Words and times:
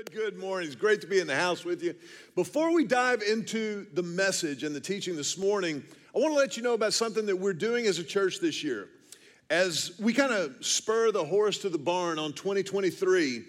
Good, 0.00 0.12
good 0.12 0.38
morning. 0.38 0.66
It's 0.66 0.76
great 0.76 1.02
to 1.02 1.06
be 1.06 1.20
in 1.20 1.26
the 1.26 1.36
house 1.36 1.62
with 1.62 1.82
you. 1.82 1.94
Before 2.34 2.72
we 2.72 2.86
dive 2.86 3.20
into 3.20 3.86
the 3.92 4.02
message 4.02 4.62
and 4.62 4.74
the 4.74 4.80
teaching 4.80 5.14
this 5.14 5.36
morning, 5.36 5.84
I 6.16 6.18
want 6.18 6.32
to 6.32 6.38
let 6.38 6.56
you 6.56 6.62
know 6.62 6.72
about 6.72 6.94
something 6.94 7.26
that 7.26 7.36
we're 7.36 7.52
doing 7.52 7.84
as 7.84 7.98
a 7.98 8.02
church 8.02 8.40
this 8.40 8.64
year. 8.64 8.88
As 9.50 9.92
we 10.00 10.14
kind 10.14 10.32
of 10.32 10.64
spur 10.64 11.12
the 11.12 11.22
horse 11.22 11.58
to 11.58 11.68
the 11.68 11.76
barn 11.76 12.18
on 12.18 12.32
2023, 12.32 13.44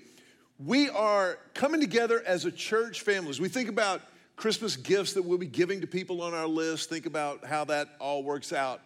we 0.59 0.89
are 0.89 1.37
coming 1.53 1.79
together 1.79 2.21
as 2.27 2.43
a 2.43 2.51
church 2.51 2.99
family. 2.99 3.29
As 3.29 3.39
we 3.39 3.47
think 3.47 3.69
about 3.69 4.01
Christmas 4.35 4.75
gifts 4.75 5.13
that 5.13 5.23
we'll 5.23 5.37
be 5.37 5.45
giving 5.45 5.79
to 5.79 5.87
people 5.87 6.21
on 6.21 6.33
our 6.33 6.47
list, 6.47 6.89
think 6.89 7.05
about 7.05 7.45
how 7.45 7.63
that 7.63 7.87
all 7.97 8.23
works 8.23 8.51
out. 8.51 8.81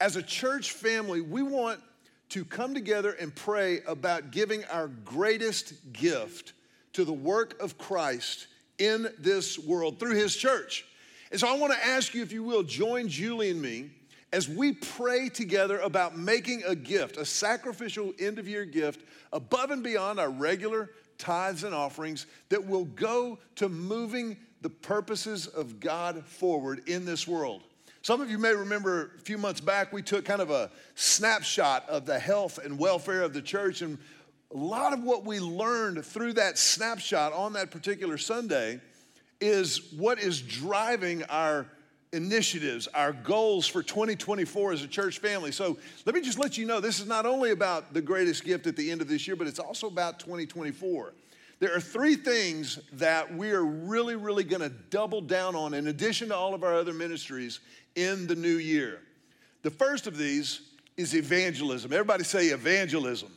As 0.00 0.16
a 0.16 0.22
church 0.22 0.72
family, 0.72 1.20
we 1.20 1.42
want 1.42 1.78
to 2.30 2.42
come 2.42 2.72
together 2.72 3.12
and 3.12 3.34
pray 3.34 3.82
about 3.86 4.30
giving 4.30 4.64
our 4.64 4.88
greatest 4.88 5.92
gift 5.92 6.54
to 6.94 7.04
the 7.04 7.12
work 7.12 7.60
of 7.60 7.78
Christ 7.78 8.46
in 8.78 9.08
this 9.18 9.58
world 9.58 9.98
through 9.98 10.14
his 10.14 10.36
church. 10.36 10.84
And 11.30 11.40
so 11.40 11.48
I 11.48 11.56
want 11.56 11.72
to 11.72 11.86
ask 11.86 12.14
you, 12.14 12.22
if 12.22 12.32
you 12.32 12.42
will, 12.42 12.62
join 12.62 13.08
Julie 13.08 13.50
and 13.50 13.60
me 13.60 13.90
as 14.32 14.48
we 14.48 14.72
pray 14.72 15.28
together 15.28 15.78
about 15.80 16.16
making 16.16 16.62
a 16.66 16.74
gift, 16.74 17.16
a 17.16 17.24
sacrificial 17.24 18.12
end 18.18 18.38
of 18.38 18.48
year 18.48 18.64
gift 18.64 19.06
above 19.32 19.70
and 19.70 19.82
beyond 19.82 20.18
our 20.18 20.30
regular 20.30 20.90
tithes 21.18 21.64
and 21.64 21.74
offerings 21.74 22.26
that 22.48 22.66
will 22.66 22.86
go 22.86 23.38
to 23.56 23.68
moving 23.68 24.36
the 24.62 24.70
purposes 24.70 25.46
of 25.46 25.80
God 25.80 26.24
forward 26.24 26.82
in 26.88 27.04
this 27.04 27.26
world. 27.28 27.62
Some 28.02 28.20
of 28.20 28.30
you 28.30 28.38
may 28.38 28.52
remember 28.52 29.12
a 29.16 29.20
few 29.20 29.38
months 29.38 29.60
back, 29.60 29.92
we 29.92 30.02
took 30.02 30.24
kind 30.24 30.42
of 30.42 30.50
a 30.50 30.70
snapshot 30.96 31.88
of 31.88 32.04
the 32.04 32.18
health 32.18 32.58
and 32.58 32.78
welfare 32.78 33.22
of 33.22 33.32
the 33.32 33.42
church. 33.42 33.80
And 33.80 33.96
a 34.54 34.58
lot 34.58 34.92
of 34.92 35.02
what 35.02 35.24
we 35.24 35.40
learned 35.40 36.04
through 36.04 36.34
that 36.34 36.58
snapshot 36.58 37.32
on 37.32 37.54
that 37.54 37.70
particular 37.70 38.18
Sunday 38.18 38.80
is 39.40 39.92
what 39.96 40.18
is 40.18 40.40
driving 40.40 41.24
our 41.24 41.66
initiatives, 42.12 42.86
our 42.88 43.12
goals 43.12 43.66
for 43.66 43.82
2024 43.82 44.72
as 44.72 44.84
a 44.84 44.86
church 44.88 45.18
family. 45.18 45.50
So 45.50 45.78
let 46.04 46.14
me 46.14 46.20
just 46.20 46.38
let 46.38 46.58
you 46.58 46.66
know 46.66 46.80
this 46.80 47.00
is 47.00 47.06
not 47.06 47.24
only 47.24 47.50
about 47.50 47.94
the 47.94 48.02
greatest 48.02 48.44
gift 48.44 48.66
at 48.66 48.76
the 48.76 48.90
end 48.90 49.00
of 49.00 49.08
this 49.08 49.26
year, 49.26 49.36
but 49.36 49.46
it's 49.46 49.58
also 49.58 49.86
about 49.86 50.20
2024. 50.20 51.14
There 51.58 51.74
are 51.74 51.80
three 51.80 52.16
things 52.16 52.78
that 52.94 53.34
we 53.34 53.52
are 53.52 53.64
really, 53.64 54.16
really 54.16 54.44
gonna 54.44 54.68
double 54.68 55.22
down 55.22 55.56
on 55.56 55.72
in 55.74 55.86
addition 55.86 56.28
to 56.28 56.36
all 56.36 56.54
of 56.54 56.64
our 56.64 56.74
other 56.74 56.92
ministries 56.92 57.60
in 57.94 58.26
the 58.26 58.34
new 58.34 58.56
year. 58.56 59.00
The 59.62 59.70
first 59.70 60.06
of 60.06 60.18
these 60.18 60.60
is 60.96 61.14
evangelism. 61.14 61.92
Everybody 61.92 62.24
say 62.24 62.48
evangelism. 62.48 63.30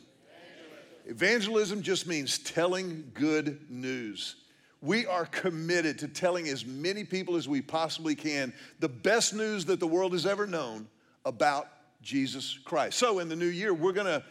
Evangelism, 1.06 1.82
just 1.82 2.06
means 2.08 2.38
telling 2.38 3.10
good 3.14 3.70
news. 3.70 4.36
We 4.82 5.06
are 5.06 5.26
committed 5.26 6.00
to 6.00 6.08
telling 6.08 6.48
as 6.48 6.66
many 6.66 7.04
people 7.04 7.36
as 7.36 7.48
we 7.48 7.62
possibly 7.62 8.14
can 8.14 8.52
the 8.80 8.88
best 8.88 9.32
news 9.32 9.64
that 9.66 9.78
the 9.78 9.86
world 9.86 10.12
has 10.12 10.26
ever 10.26 10.46
known 10.46 10.88
about 11.24 11.68
Jesus 12.02 12.58
Christ. 12.64 12.98
So, 12.98 13.20
in 13.20 13.28
the 13.28 13.36
new 13.36 13.46
year, 13.46 13.72
we're 13.72 13.92
gonna 13.92 14.24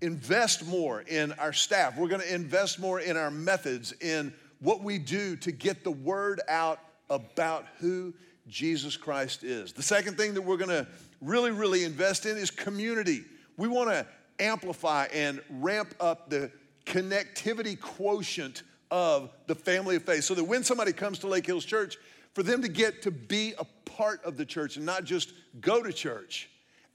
invest 0.00 0.66
more 0.66 1.02
in 1.02 1.32
our 1.32 1.52
staff. 1.52 1.96
We're 1.96 2.08
gonna 2.08 2.24
invest 2.24 2.80
more 2.80 3.00
in 3.00 3.16
our 3.16 3.30
methods, 3.30 3.92
in 4.00 4.32
what 4.60 4.82
we 4.82 4.98
do 4.98 5.36
to 5.36 5.52
get 5.52 5.84
the 5.84 5.90
word 5.90 6.40
out 6.48 6.80
about 7.10 7.66
who 7.78 8.14
Jesus 8.48 8.96
Christ 8.96 9.44
is. 9.44 9.72
The 9.72 9.82
second 9.82 10.16
thing 10.16 10.34
that 10.34 10.42
we're 10.42 10.56
gonna 10.56 10.86
really, 11.20 11.50
really 11.50 11.84
invest 11.84 12.26
in 12.26 12.36
is 12.38 12.50
community. 12.50 13.24
We 13.56 13.68
wanna 13.68 14.06
amplify 14.42 15.06
and 15.12 15.40
ramp 15.48 15.94
up 16.00 16.28
the 16.28 16.50
connectivity 16.84 17.80
quotient 17.80 18.62
of 18.90 19.30
the 19.46 19.54
family 19.54 19.96
of 19.96 20.02
faith 20.02 20.24
so 20.24 20.34
that 20.34 20.44
when 20.44 20.64
somebody 20.64 20.92
comes 20.92 21.18
to 21.20 21.28
Lake 21.28 21.46
Hills 21.46 21.64
Church, 21.64 21.96
for 22.34 22.42
them 22.42 22.62
to 22.62 22.68
get 22.68 23.02
to 23.02 23.10
be 23.10 23.54
a 23.58 23.64
part 23.90 24.22
of 24.24 24.36
the 24.36 24.44
church 24.44 24.76
and 24.76 24.86
not 24.86 25.04
just 25.04 25.32
go 25.60 25.82
to 25.82 25.92
church 25.92 26.48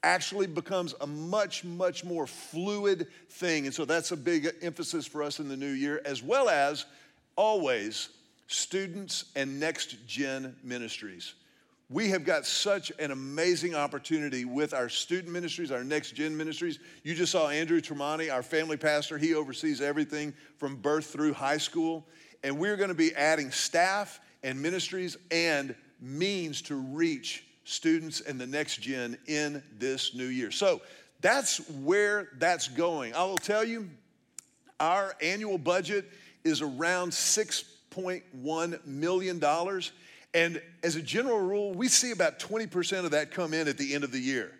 actually 0.03 0.47
becomes 0.47 0.93
a 1.01 1.07
much, 1.07 1.63
much 1.63 2.03
more 2.03 2.27
fluid 2.27 3.07
thing. 3.29 3.65
And 3.65 3.73
so 3.73 3.85
that's 3.85 4.11
a 4.11 4.17
big 4.17 4.47
emphasis 4.61 5.05
for 5.05 5.23
us 5.23 5.39
in 5.39 5.49
the 5.49 5.57
new 5.57 5.71
year, 5.71 6.01
as 6.05 6.21
well 6.21 6.49
as 6.49 6.85
always 7.35 8.09
students 8.47 9.25
and 9.35 9.59
next 9.59 10.07
gen 10.07 10.55
ministries. 10.63 11.33
We 11.89 12.09
have 12.09 12.25
got 12.25 12.45
such 12.45 12.91
an 12.99 13.11
amazing 13.11 13.73
opportunity 13.73 14.43
with 14.43 14.73
our 14.73 14.89
student 14.89 15.31
ministries, 15.31 15.71
our 15.71 15.85
next 15.85 16.11
gen 16.11 16.35
ministries. 16.35 16.79
You 17.03 17.15
just 17.15 17.31
saw 17.31 17.47
Andrew 17.47 17.79
Tremonti, 17.79 18.31
our 18.31 18.43
family 18.43 18.75
pastor. 18.75 19.17
He 19.17 19.33
oversees 19.33 19.79
everything 19.79 20.33
from 20.57 20.75
birth 20.75 21.05
through 21.05 21.33
high 21.33 21.57
school. 21.57 22.05
And 22.43 22.59
we're 22.59 22.75
going 22.75 22.89
to 22.89 22.95
be 22.95 23.15
adding 23.15 23.51
staff 23.51 24.19
and 24.43 24.61
ministries 24.61 25.15
and 25.31 25.75
means 26.01 26.61
to 26.63 26.75
reach 26.75 27.45
students 27.63 28.19
and 28.19 28.39
the 28.39 28.47
next 28.47 28.81
gen 28.81 29.17
in 29.27 29.63
this 29.79 30.13
new 30.13 30.27
year. 30.27 30.51
So 30.51 30.81
that's 31.21 31.69
where 31.69 32.29
that's 32.37 32.67
going. 32.67 33.13
I 33.13 33.23
will 33.23 33.37
tell 33.37 33.63
you, 33.63 33.89
our 34.79 35.15
annual 35.21 35.57
budget 35.57 36.11
is 36.43 36.61
around 36.61 37.11
$6.1 37.11 38.85
million. 38.85 39.39
And 40.33 40.61
as 40.83 40.95
a 40.95 41.01
general 41.01 41.39
rule, 41.39 41.73
we 41.73 41.87
see 41.87 42.11
about 42.11 42.39
20% 42.39 43.05
of 43.05 43.11
that 43.11 43.31
come 43.31 43.53
in 43.53 43.67
at 43.67 43.77
the 43.77 43.95
end 43.95 44.03
of 44.03 44.11
the 44.11 44.19
year. 44.19 44.51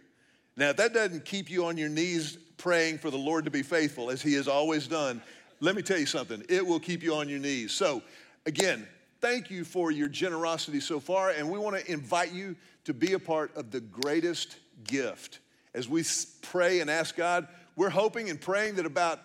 Now, 0.55 0.69
if 0.69 0.77
that 0.77 0.93
doesn't 0.93 1.25
keep 1.25 1.49
you 1.49 1.65
on 1.65 1.77
your 1.77 1.89
knees 1.89 2.37
praying 2.57 2.97
for 2.97 3.11
the 3.11 3.17
Lord 3.17 3.45
to 3.45 3.51
be 3.51 3.61
faithful, 3.61 4.09
as 4.09 4.21
He 4.21 4.33
has 4.33 4.47
always 4.47 4.87
done, 4.87 5.21
let 5.59 5.75
me 5.75 5.81
tell 5.81 5.99
you 5.99 6.05
something, 6.05 6.43
it 6.49 6.65
will 6.65 6.79
keep 6.79 7.03
you 7.03 7.15
on 7.15 7.29
your 7.29 7.39
knees. 7.39 7.71
So, 7.71 8.01
again, 8.45 8.87
thank 9.21 9.51
you 9.51 9.63
for 9.63 9.91
your 9.91 10.07
generosity 10.07 10.79
so 10.79 10.99
far, 10.99 11.31
and 11.31 11.49
we 11.49 11.59
want 11.59 11.77
to 11.77 11.91
invite 11.91 12.31
you 12.31 12.55
to 12.85 12.93
be 12.93 13.13
a 13.13 13.19
part 13.19 13.55
of 13.55 13.69
the 13.69 13.81
greatest 13.81 14.57
gift. 14.83 15.39
As 15.73 15.87
we 15.87 16.03
pray 16.41 16.79
and 16.79 16.89
ask 16.89 17.15
God, 17.15 17.47
we're 17.75 17.89
hoping 17.89 18.29
and 18.29 18.41
praying 18.41 18.75
that 18.75 18.85
about 18.85 19.19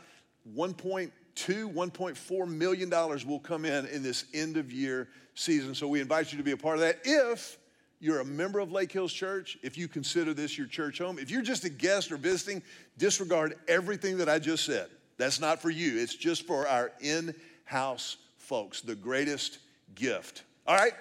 1.2, 0.55 1.11
1.4 1.35 2.49
million 2.49 2.91
dollars 2.91 3.25
will 3.25 3.39
come 3.39 3.65
in 3.65 3.87
in 3.87 4.03
this 4.03 4.27
end 4.35 4.57
of 4.59 4.71
year 4.71 5.09
season. 5.35 5.75
So 5.75 5.89
we 5.89 6.01
invite 6.01 6.33
you 6.33 6.39
to 6.39 6.45
be 6.45 6.53
a 6.53 6.57
part 6.57 6.77
of 6.77 6.81
that. 6.81 7.01
If 7.05 7.59
you're 8.01 8.21
a 8.21 8.25
member 8.25 8.59
of 8.59 8.73
Lake 8.73 8.91
Hills 8.91 9.13
Church, 9.13 9.59
if 9.63 9.79
you 9.79 9.89
consider 9.89 10.35
this 10.35 10.59
your 10.59 10.67
church 10.67 10.99
home, 10.99 11.19
if 11.19 11.31
you're 11.31 11.43
just 11.43 11.65
a 11.65 11.69
guest 11.69 12.11
or 12.11 12.17
visiting, 12.17 12.63
disregard 12.99 13.55
everything 13.69 14.19
that 14.19 14.29
I 14.29 14.39
just 14.39 14.65
said. 14.65 14.89
That's 15.19 15.41
not 15.41 15.63
for 15.63 15.71
you, 15.71 15.99
it's 15.99 16.15
just 16.15 16.47
for 16.47 16.67
our 16.67 16.93
in 17.01 17.35
house 17.65 18.17
folks, 18.39 18.81
the 18.81 18.95
greatest 18.95 19.59
gift. 19.95 20.43
All 20.67 20.77
right? 20.77 20.93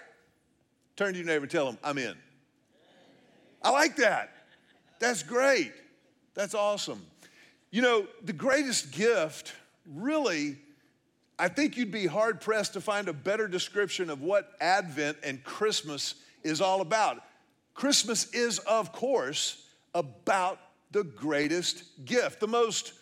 Turn 0.96 1.14
to 1.14 1.18
your 1.18 1.28
neighbor 1.28 1.44
and 1.44 1.52
tell 1.52 1.66
them, 1.66 1.78
I'm 1.84 1.98
in. 1.98 2.16
I 3.64 3.72
like 3.72 3.96
that. 3.98 4.32
That's 5.00 5.24
great. 5.24 5.74
That's 6.34 6.54
awesome. 6.54 7.04
You 7.72 7.82
know, 7.82 8.08
the 8.24 8.34
greatest 8.34 8.92
gift 8.92 9.54
really 9.86 10.58
I 11.42 11.48
think 11.48 11.76
you'd 11.76 11.90
be 11.90 12.06
hard 12.06 12.40
pressed 12.40 12.74
to 12.74 12.82
find 12.82 13.08
a 13.08 13.14
better 13.14 13.48
description 13.48 14.12
of 14.12 14.22
what 14.22 14.52
Advent 14.62 15.18
and 15.24 15.44
Christmas 15.44 16.14
is 16.44 16.62
all 16.62 16.82
about. 16.82 17.24
Christmas 17.74 18.32
is, 18.32 18.60
of 18.60 18.92
course, 18.92 19.66
about 19.96 20.60
the 20.92 21.04
greatest 21.04 22.06
gift, 22.06 22.42
the 22.42 22.48
most 22.48 22.94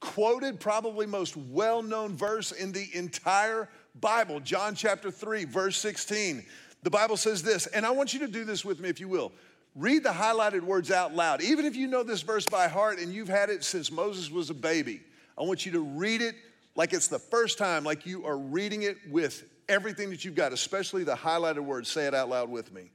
quoted, 0.00 0.58
probably 0.58 1.06
most 1.06 1.36
well 1.36 1.84
known 1.84 2.16
verse 2.16 2.50
in 2.50 2.72
the 2.72 2.88
entire 2.94 3.68
Bible, 4.00 4.40
John 4.40 4.74
chapter 4.74 5.12
3, 5.12 5.44
verse 5.44 5.76
16. 5.76 6.44
The 6.82 6.90
Bible 6.90 7.16
says 7.16 7.44
this, 7.44 7.68
and 7.68 7.86
I 7.86 7.92
want 7.92 8.12
you 8.12 8.18
to 8.18 8.26
do 8.26 8.44
this 8.44 8.64
with 8.64 8.80
me 8.80 8.88
if 8.88 8.98
you 8.98 9.06
will. 9.06 9.30
Read 9.76 10.02
the 10.02 10.10
highlighted 10.10 10.62
words 10.62 10.90
out 10.90 11.14
loud. 11.14 11.42
Even 11.42 11.64
if 11.64 11.76
you 11.76 11.86
know 11.86 12.02
this 12.02 12.22
verse 12.22 12.44
by 12.44 12.66
heart 12.66 12.98
and 12.98 13.14
you've 13.14 13.28
had 13.28 13.50
it 13.50 13.62
since 13.62 13.92
Moses 13.92 14.32
was 14.32 14.50
a 14.50 14.54
baby, 14.54 15.00
I 15.38 15.44
want 15.44 15.64
you 15.64 15.70
to 15.70 15.80
read 15.80 16.22
it 16.22 16.34
like 16.76 16.92
it's 16.92 17.08
the 17.08 17.18
first 17.18 17.58
time, 17.58 17.84
like 17.84 18.06
you 18.06 18.26
are 18.26 18.36
reading 18.36 18.82
it 18.82 18.96
with 19.10 19.44
everything 19.68 20.10
that 20.10 20.24
you've 20.24 20.34
got, 20.34 20.52
especially 20.52 21.04
the 21.04 21.14
highlighted 21.14 21.64
words. 21.64 21.88
Say 21.88 22.06
it 22.06 22.14
out 22.14 22.28
loud 22.28 22.50
with 22.50 22.72
me. 22.72 22.90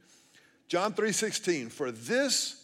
John 0.67 0.93
3:16, 0.93 1.69
for 1.69 1.91
this 1.91 2.63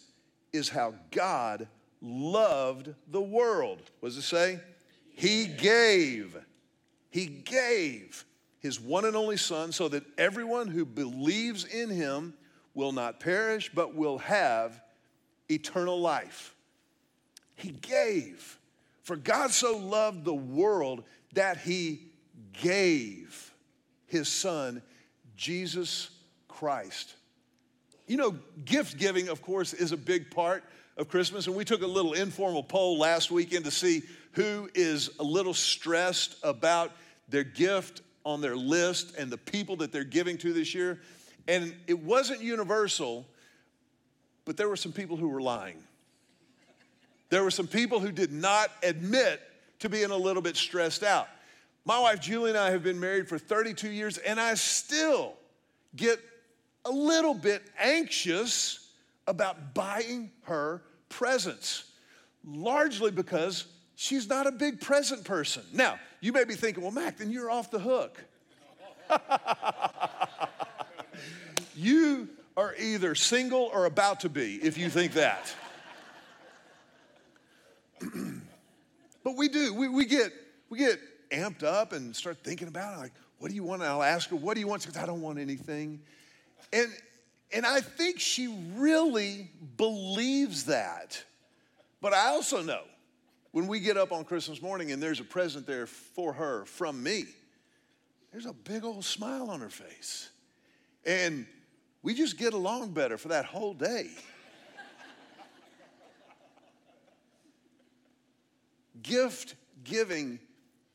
is 0.52 0.68
how 0.68 0.94
God 1.10 1.68
loved 2.00 2.94
the 3.08 3.20
world. 3.20 3.82
What 4.00 4.10
does 4.10 4.18
it 4.18 4.22
say? 4.22 4.60
He 5.14 5.46
gave. 5.46 6.36
He 7.10 7.26
gave 7.26 8.24
his 8.60 8.80
one 8.80 9.04
and 9.04 9.16
only 9.16 9.36
son 9.36 9.72
so 9.72 9.88
that 9.88 10.04
everyone 10.18 10.68
who 10.68 10.84
believes 10.84 11.64
in 11.64 11.88
him 11.88 12.34
will 12.74 12.92
not 12.92 13.20
perish 13.20 13.70
but 13.74 13.94
will 13.94 14.18
have 14.18 14.80
eternal 15.48 16.00
life. 16.00 16.54
He 17.54 17.70
gave. 17.70 18.58
For 19.06 19.14
God 19.14 19.52
so 19.52 19.76
loved 19.76 20.24
the 20.24 20.34
world 20.34 21.04
that 21.34 21.58
he 21.58 22.08
gave 22.60 23.52
his 24.06 24.26
son, 24.26 24.82
Jesus 25.36 26.10
Christ. 26.48 27.14
You 28.08 28.16
know, 28.16 28.36
gift 28.64 28.98
giving, 28.98 29.28
of 29.28 29.42
course, 29.42 29.74
is 29.74 29.92
a 29.92 29.96
big 29.96 30.32
part 30.32 30.64
of 30.96 31.06
Christmas. 31.06 31.46
And 31.46 31.54
we 31.54 31.64
took 31.64 31.82
a 31.82 31.86
little 31.86 32.14
informal 32.14 32.64
poll 32.64 32.98
last 32.98 33.30
weekend 33.30 33.64
to 33.66 33.70
see 33.70 34.02
who 34.32 34.68
is 34.74 35.10
a 35.20 35.22
little 35.22 35.54
stressed 35.54 36.38
about 36.42 36.90
their 37.28 37.44
gift 37.44 38.02
on 38.24 38.40
their 38.40 38.56
list 38.56 39.14
and 39.16 39.30
the 39.30 39.38
people 39.38 39.76
that 39.76 39.92
they're 39.92 40.02
giving 40.02 40.36
to 40.38 40.52
this 40.52 40.74
year. 40.74 40.98
And 41.46 41.76
it 41.86 42.00
wasn't 42.00 42.40
universal, 42.42 43.24
but 44.44 44.56
there 44.56 44.68
were 44.68 44.74
some 44.74 44.90
people 44.90 45.16
who 45.16 45.28
were 45.28 45.40
lying. 45.40 45.78
There 47.28 47.42
were 47.42 47.50
some 47.50 47.66
people 47.66 48.00
who 48.00 48.12
did 48.12 48.32
not 48.32 48.70
admit 48.82 49.40
to 49.80 49.88
being 49.88 50.10
a 50.10 50.16
little 50.16 50.42
bit 50.42 50.56
stressed 50.56 51.02
out. 51.02 51.28
My 51.84 51.98
wife 51.98 52.20
Julie 52.20 52.50
and 52.50 52.58
I 52.58 52.70
have 52.70 52.82
been 52.82 52.98
married 52.98 53.28
for 53.28 53.38
32 53.38 53.90
years, 53.90 54.18
and 54.18 54.40
I 54.40 54.54
still 54.54 55.34
get 55.94 56.20
a 56.84 56.90
little 56.90 57.34
bit 57.34 57.62
anxious 57.78 58.92
about 59.26 59.74
buying 59.74 60.30
her 60.42 60.82
presents, 61.08 61.90
largely 62.44 63.10
because 63.10 63.66
she's 63.96 64.28
not 64.28 64.46
a 64.46 64.52
big 64.52 64.80
present 64.80 65.24
person. 65.24 65.62
Now, 65.72 65.98
you 66.20 66.32
may 66.32 66.44
be 66.44 66.54
thinking, 66.54 66.82
well, 66.82 66.92
Mac, 66.92 67.18
then 67.18 67.30
you're 67.30 67.50
off 67.50 67.70
the 67.70 67.78
hook. 67.78 68.24
you 71.76 72.28
are 72.56 72.74
either 72.78 73.14
single 73.14 73.70
or 73.72 73.84
about 73.84 74.20
to 74.20 74.28
be 74.28 74.56
if 74.56 74.78
you 74.78 74.88
think 74.88 75.12
that. 75.12 75.54
We 79.36 79.48
do, 79.48 79.74
we, 79.74 79.88
we, 79.88 80.04
get, 80.04 80.32
we 80.68 80.78
get 80.78 80.98
amped 81.30 81.62
up 81.62 81.92
and 81.92 82.14
start 82.14 82.38
thinking 82.42 82.68
about 82.68 82.94
it 82.94 83.00
like, 83.00 83.12
what 83.38 83.48
do 83.48 83.54
you 83.54 83.62
want? 83.62 83.82
And 83.82 83.90
I'll 83.90 84.02
ask 84.02 84.30
her, 84.30 84.36
what 84.36 84.54
do 84.54 84.60
you 84.60 84.66
want? 84.66 84.82
She 84.82 84.88
goes, 84.88 84.96
I 84.96 85.06
don't 85.06 85.20
want 85.20 85.38
anything. 85.38 86.00
And, 86.72 86.88
and 87.52 87.66
I 87.66 87.80
think 87.80 88.18
she 88.18 88.48
really 88.74 89.50
believes 89.76 90.64
that. 90.64 91.22
But 92.00 92.14
I 92.14 92.28
also 92.28 92.62
know 92.62 92.82
when 93.52 93.66
we 93.66 93.80
get 93.80 93.96
up 93.96 94.12
on 94.12 94.24
Christmas 94.24 94.62
morning 94.62 94.92
and 94.92 95.02
there's 95.02 95.20
a 95.20 95.24
present 95.24 95.66
there 95.66 95.86
for 95.86 96.32
her 96.32 96.64
from 96.64 97.02
me, 97.02 97.24
there's 98.32 98.46
a 98.46 98.52
big 98.52 98.84
old 98.84 99.04
smile 99.04 99.50
on 99.50 99.60
her 99.60 99.68
face. 99.68 100.30
And 101.04 101.46
we 102.02 102.14
just 102.14 102.38
get 102.38 102.52
along 102.52 102.92
better 102.92 103.16
for 103.16 103.28
that 103.28 103.44
whole 103.44 103.74
day. 103.74 104.10
Gift 109.02 109.54
giving 109.84 110.38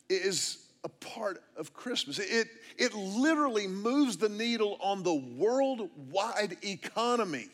is 0.08 0.58
a 0.84 0.88
part 0.88 1.42
of 1.56 1.72
Christmas. 1.72 2.18
It, 2.18 2.48
it 2.76 2.94
literally 2.94 3.66
moves 3.66 4.16
the 4.16 4.28
needle 4.28 4.78
on 4.80 5.02
the 5.02 5.14
worldwide 5.14 6.56
economy. 6.62 7.48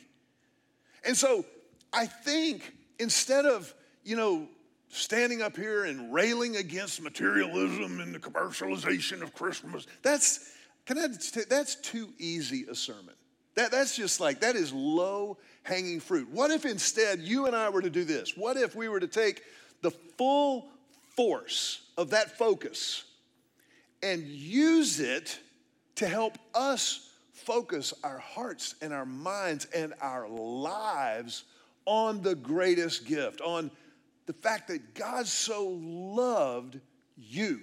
And 1.05 1.17
so 1.17 1.45
I 1.93 2.07
think 2.07 2.75
instead 2.99 3.45
of, 3.45 3.73
you 4.05 4.17
know, 4.17 4.49
standing 4.89 5.43
up 5.43 5.57
here 5.57 5.85
and 5.85 6.13
railing 6.13 6.57
against 6.57 7.03
materialism 7.03 8.01
and 8.01 8.15
the 8.15 8.19
commercialization 8.19 9.23
of 9.23 9.35
Christmas, 9.35 9.87
that's, 10.03 10.53
can 10.87 10.99
I, 10.99 11.09
that's 11.49 11.77
too 11.77 12.09
easy 12.19 12.65
a 12.71 12.75
sermon. 12.75 13.15
That, 13.55 13.71
that's 13.71 13.97
just 13.97 14.21
like, 14.21 14.41
that 14.41 14.57
is 14.57 14.73
low 14.73 15.37
hanging 15.65 16.01
fruit. 16.01 16.29
What 16.31 16.51
if 16.51 16.65
instead 16.65 17.21
you 17.21 17.47
and 17.47 17.55
I 17.55 17.69
were 17.69 17.83
to 17.83 17.91
do 17.91 18.05
this? 18.05 18.37
What 18.37 18.57
if 18.57 18.75
we 18.75 18.89
were 18.89 19.01
to 19.01 19.09
take 19.09 19.43
the 19.83 19.91
full 19.91 20.69
force 21.17 21.83
of 21.97 22.11
that 22.11 22.37
focus 22.39 23.05
and 24.03 24.25
use 24.27 25.01
it 25.01 25.39
to 25.97 26.07
help 26.07 26.39
us 26.55 27.11
focus 27.33 27.93
our 28.05 28.19
hearts 28.19 28.75
and 28.83 28.93
our 28.93 29.07
minds 29.07 29.67
and 29.75 29.95
our 30.01 30.29
lives 30.29 31.45
on 31.87 32.23
the 32.23 32.35
greatest 32.35 33.07
gift, 33.07 33.41
on 33.41 33.71
the 34.27 34.33
fact 34.33 34.69
that 34.69 34.95
God 34.95 35.27
so 35.27 35.69
loved 35.69 36.79
you. 37.17 37.61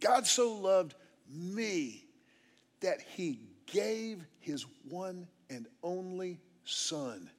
God 0.00 0.26
so 0.26 0.54
loved 0.54 0.94
me 1.30 2.04
that 2.80 3.00
he 3.14 3.38
gave 3.66 4.24
his 4.40 4.66
one 4.88 5.26
and 5.48 5.66
only 5.82 6.40
son. 6.64 7.30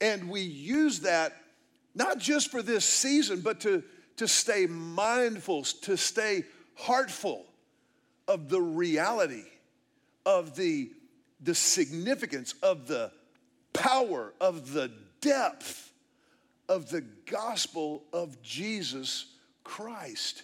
And 0.00 0.28
we 0.28 0.40
use 0.40 1.00
that 1.00 1.34
not 1.94 2.18
just 2.18 2.50
for 2.50 2.62
this 2.62 2.84
season, 2.84 3.40
but 3.40 3.60
to, 3.60 3.82
to 4.16 4.28
stay 4.28 4.66
mindful, 4.66 5.64
to 5.82 5.96
stay 5.96 6.44
heartful 6.74 7.44
of 8.26 8.48
the 8.48 8.60
reality, 8.60 9.44
of 10.26 10.56
the, 10.56 10.90
the 11.40 11.54
significance, 11.54 12.54
of 12.62 12.86
the 12.86 13.12
power, 13.72 14.32
of 14.40 14.72
the 14.72 14.90
depth 15.20 15.92
of 16.68 16.90
the 16.90 17.02
gospel 17.26 18.04
of 18.12 18.40
Jesus 18.42 19.26
Christ. 19.62 20.42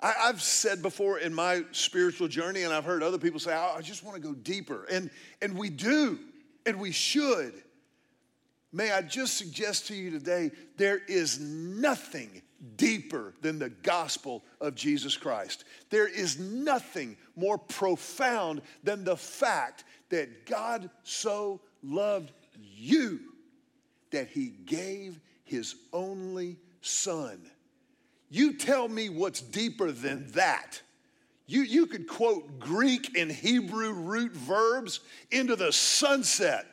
I, 0.00 0.12
have 0.26 0.40
said 0.40 0.80
before 0.80 1.18
in 1.18 1.34
my 1.34 1.62
spiritual 1.72 2.26
journey, 2.26 2.62
and 2.62 2.72
I've 2.72 2.84
heard 2.84 3.02
other 3.02 3.18
people 3.18 3.38
say, 3.38 3.52
I 3.52 3.80
just 3.82 4.02
want 4.02 4.16
to 4.16 4.22
go 4.22 4.32
deeper. 4.32 4.86
And, 4.90 5.10
and 5.42 5.58
we 5.58 5.68
do, 5.68 6.18
and 6.64 6.80
we 6.80 6.90
should. 6.90 7.52
May 8.72 8.92
I 8.92 9.02
just 9.02 9.36
suggest 9.36 9.88
to 9.88 9.94
you 9.94 10.10
today 10.10 10.52
there 10.76 11.00
is 11.08 11.40
nothing 11.40 12.42
deeper 12.76 13.34
than 13.40 13.58
the 13.58 13.70
gospel 13.70 14.44
of 14.60 14.74
Jesus 14.74 15.16
Christ. 15.16 15.64
There 15.88 16.06
is 16.06 16.38
nothing 16.38 17.16
more 17.34 17.58
profound 17.58 18.62
than 18.84 19.02
the 19.02 19.16
fact 19.16 19.84
that 20.10 20.46
God 20.46 20.90
so 21.02 21.60
loved 21.82 22.32
you 22.60 23.20
that 24.10 24.28
he 24.28 24.48
gave 24.66 25.18
his 25.44 25.74
only 25.92 26.58
son. 26.80 27.40
You 28.28 28.54
tell 28.54 28.88
me 28.88 29.08
what's 29.08 29.40
deeper 29.40 29.90
than 29.90 30.30
that. 30.32 30.80
You, 31.46 31.62
you 31.62 31.86
could 31.86 32.06
quote 32.06 32.60
Greek 32.60 33.18
and 33.18 33.30
Hebrew 33.30 33.92
root 33.92 34.32
verbs 34.32 35.00
into 35.32 35.56
the 35.56 35.72
sunset, 35.72 36.66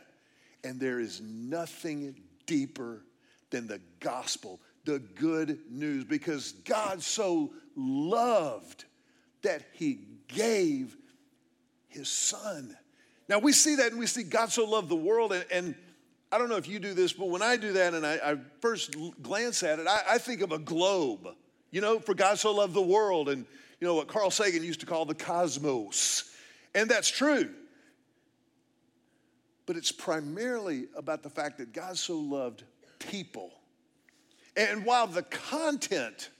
and 0.63 0.79
there 0.79 0.99
is 0.99 1.21
nothing 1.21 2.15
deeper 2.45 3.03
than 3.49 3.67
the 3.67 3.81
gospel 3.99 4.59
the 4.87 4.99
good 4.99 5.59
news 5.69 6.05
because 6.05 6.53
God 6.63 7.03
so 7.03 7.51
loved 7.75 8.85
that 9.43 9.63
he 9.73 9.99
gave 10.29 10.95
his 11.89 12.07
son. 12.07 12.75
Now 13.27 13.39
we 13.39 13.51
see 13.51 13.75
that 13.75 13.91
and 13.91 13.99
we 13.99 14.07
see 14.07 14.23
God 14.23 14.49
so 14.49 14.65
loved 14.65 14.87
the 14.87 14.95
world, 14.95 15.33
and, 15.33 15.45
and 15.51 15.75
I 16.31 16.37
don't 16.37 16.47
know 16.47 16.55
if 16.55 16.69
you 16.69 16.79
do 16.79 16.93
this, 16.93 17.11
but 17.11 17.27
when 17.27 17.41
I 17.41 17.57
do 17.57 17.73
that 17.73 17.93
and 17.93 18.05
I, 18.05 18.13
I 18.23 18.37
first 18.61 18.95
glance 19.21 19.61
at 19.61 19.79
it, 19.79 19.87
I, 19.87 20.03
I, 20.11 20.17
think 20.17 20.41
of 20.41 20.53
a 20.53 20.57
globe. 20.57 21.27
You 21.69 21.81
know, 21.81 21.99
for 21.99 22.13
God 22.13 22.39
so 22.39 22.53
loved 22.53 22.73
the 22.73 22.81
world, 22.81 23.27
and 23.27 23.45
you 23.81 23.87
know 23.87 23.95
what 23.95 24.07
Carl 24.07 24.31
Sagan 24.31 24.63
used 24.63 24.79
to 24.79 24.85
call 24.85 25.05
the 25.05 25.15
cosmos. 25.15 26.31
And 26.73 26.89
that's 26.89 27.09
true. 27.09 27.49
But 29.67 29.75
it's 29.75 29.91
primarily 29.91 30.87
about 30.95 31.21
the 31.21 31.29
fact 31.29 31.59
that 31.59 31.71
God 31.71 31.95
so 31.97 32.17
loved 32.17 32.63
people 32.97 33.51
and 34.57 34.83
while 34.83 35.05
the 35.05 35.21
content 35.21 36.31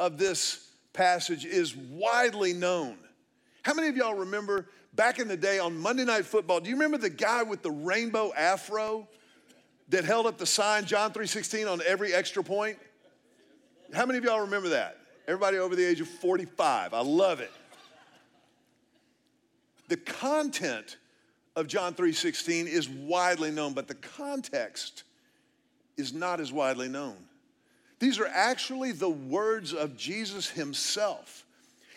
of 0.00 0.18
this 0.18 0.68
passage 0.92 1.44
is 1.44 1.76
widely 1.76 2.52
known, 2.52 2.98
how 3.62 3.74
many 3.74 3.88
of 3.88 3.96
y'all 3.96 4.14
remember 4.14 4.66
back 4.94 5.20
in 5.20 5.28
the 5.28 5.36
day 5.36 5.60
on 5.60 5.78
Monday 5.78 6.04
Night 6.04 6.26
Football? 6.26 6.60
Do 6.60 6.68
you 6.68 6.74
remember 6.74 6.98
the 6.98 7.08
guy 7.08 7.44
with 7.44 7.62
the 7.62 7.70
rainbow 7.70 8.32
afro 8.36 9.06
that 9.88 10.04
held 10.04 10.26
up 10.26 10.36
the 10.36 10.46
sign 10.46 10.84
John 10.84 11.12
3:16 11.12 11.68
on 11.68 11.80
every 11.86 12.12
extra 12.12 12.42
point? 12.42 12.76
How 13.92 14.04
many 14.04 14.18
of 14.18 14.24
y'all 14.24 14.40
remember 14.40 14.70
that? 14.70 14.98
Everybody 15.28 15.58
over 15.58 15.76
the 15.76 15.84
age 15.84 16.00
of 16.00 16.08
45. 16.08 16.92
I 16.92 17.02
love 17.02 17.38
it. 17.38 17.52
The 19.86 19.96
content 19.96 20.96
of 21.56 21.66
John 21.66 21.94
3:16 21.94 22.66
is 22.66 22.88
widely 22.88 23.50
known, 23.50 23.72
but 23.74 23.88
the 23.88 23.94
context 23.94 25.02
is 25.96 26.12
not 26.12 26.40
as 26.40 26.52
widely 26.52 26.88
known. 26.88 27.16
These 27.98 28.18
are 28.18 28.26
actually 28.26 28.92
the 28.92 29.10
words 29.10 29.74
of 29.74 29.96
Jesus 29.96 30.48
himself. 30.48 31.44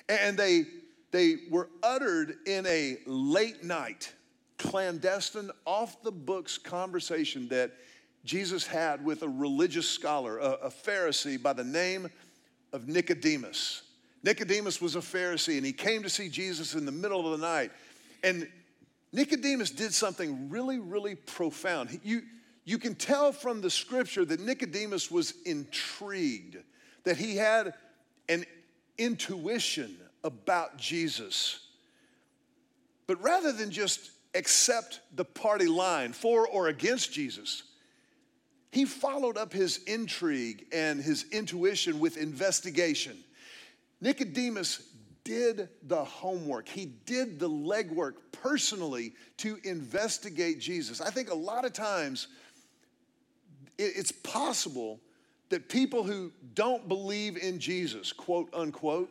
And 0.09 0.37
they, 0.37 0.65
they 1.11 1.37
were 1.49 1.69
uttered 1.81 2.35
in 2.45 2.65
a 2.65 2.97
late 3.05 3.63
night, 3.63 4.13
clandestine, 4.57 5.49
off 5.65 6.03
the 6.03 6.11
books 6.11 6.57
conversation 6.57 7.47
that 7.47 7.71
Jesus 8.25 8.67
had 8.67 9.03
with 9.03 9.23
a 9.23 9.29
religious 9.29 9.89
scholar, 9.89 10.39
a, 10.39 10.51
a 10.63 10.69
Pharisee 10.69 11.41
by 11.41 11.53
the 11.53 11.63
name 11.63 12.09
of 12.73 12.89
Nicodemus. 12.89 13.83
Nicodemus 14.23 14.81
was 14.81 14.95
a 14.95 14.99
Pharisee 14.99 15.57
and 15.57 15.65
he 15.65 15.73
came 15.73 16.03
to 16.03 16.09
see 16.09 16.27
Jesus 16.27 16.75
in 16.75 16.85
the 16.85 16.91
middle 16.91 17.31
of 17.31 17.39
the 17.39 17.45
night. 17.45 17.71
And 18.23 18.47
Nicodemus 19.13 19.69
did 19.69 19.93
something 19.93 20.49
really, 20.49 20.79
really 20.79 21.13
profound. 21.13 21.99
You, 22.03 22.23
you 22.65 22.79
can 22.79 22.95
tell 22.95 23.31
from 23.31 23.61
the 23.61 23.69
scripture 23.69 24.25
that 24.25 24.39
Nicodemus 24.39 25.11
was 25.11 25.35
intrigued, 25.45 26.57
that 27.03 27.15
he 27.15 27.35
had 27.35 27.75
an 28.27 28.45
intuition 28.97 29.95
about 30.23 30.77
Jesus. 30.77 31.59
But 33.05 33.21
rather 33.21 33.51
than 33.51 33.69
just 33.69 34.09
accept 34.33 35.01
the 35.15 35.25
party 35.25 35.67
line 35.67 36.11
for 36.11 36.47
or 36.47 36.69
against 36.69 37.13
Jesus, 37.13 37.63
he 38.71 38.85
followed 38.85 39.37
up 39.37 39.53
his 39.53 39.83
intrigue 39.83 40.65
and 40.73 40.99
his 40.99 41.25
intuition 41.31 41.99
with 41.99 42.17
investigation. 42.17 43.23
Nicodemus 44.01 44.81
did 45.23 45.69
the 45.83 46.03
homework. 46.03 46.67
He 46.67 46.85
did 47.05 47.39
the 47.39 47.49
legwork 47.49 48.15
personally 48.31 49.13
to 49.37 49.57
investigate 49.63 50.59
Jesus. 50.59 51.01
I 51.01 51.09
think 51.09 51.31
a 51.31 51.35
lot 51.35 51.65
of 51.65 51.73
times 51.73 52.27
it's 53.77 54.11
possible 54.11 54.99
that 55.49 55.69
people 55.69 56.03
who 56.03 56.31
don't 56.53 56.87
believe 56.87 57.37
in 57.37 57.59
Jesus, 57.59 58.11
quote 58.11 58.49
unquote, 58.53 59.09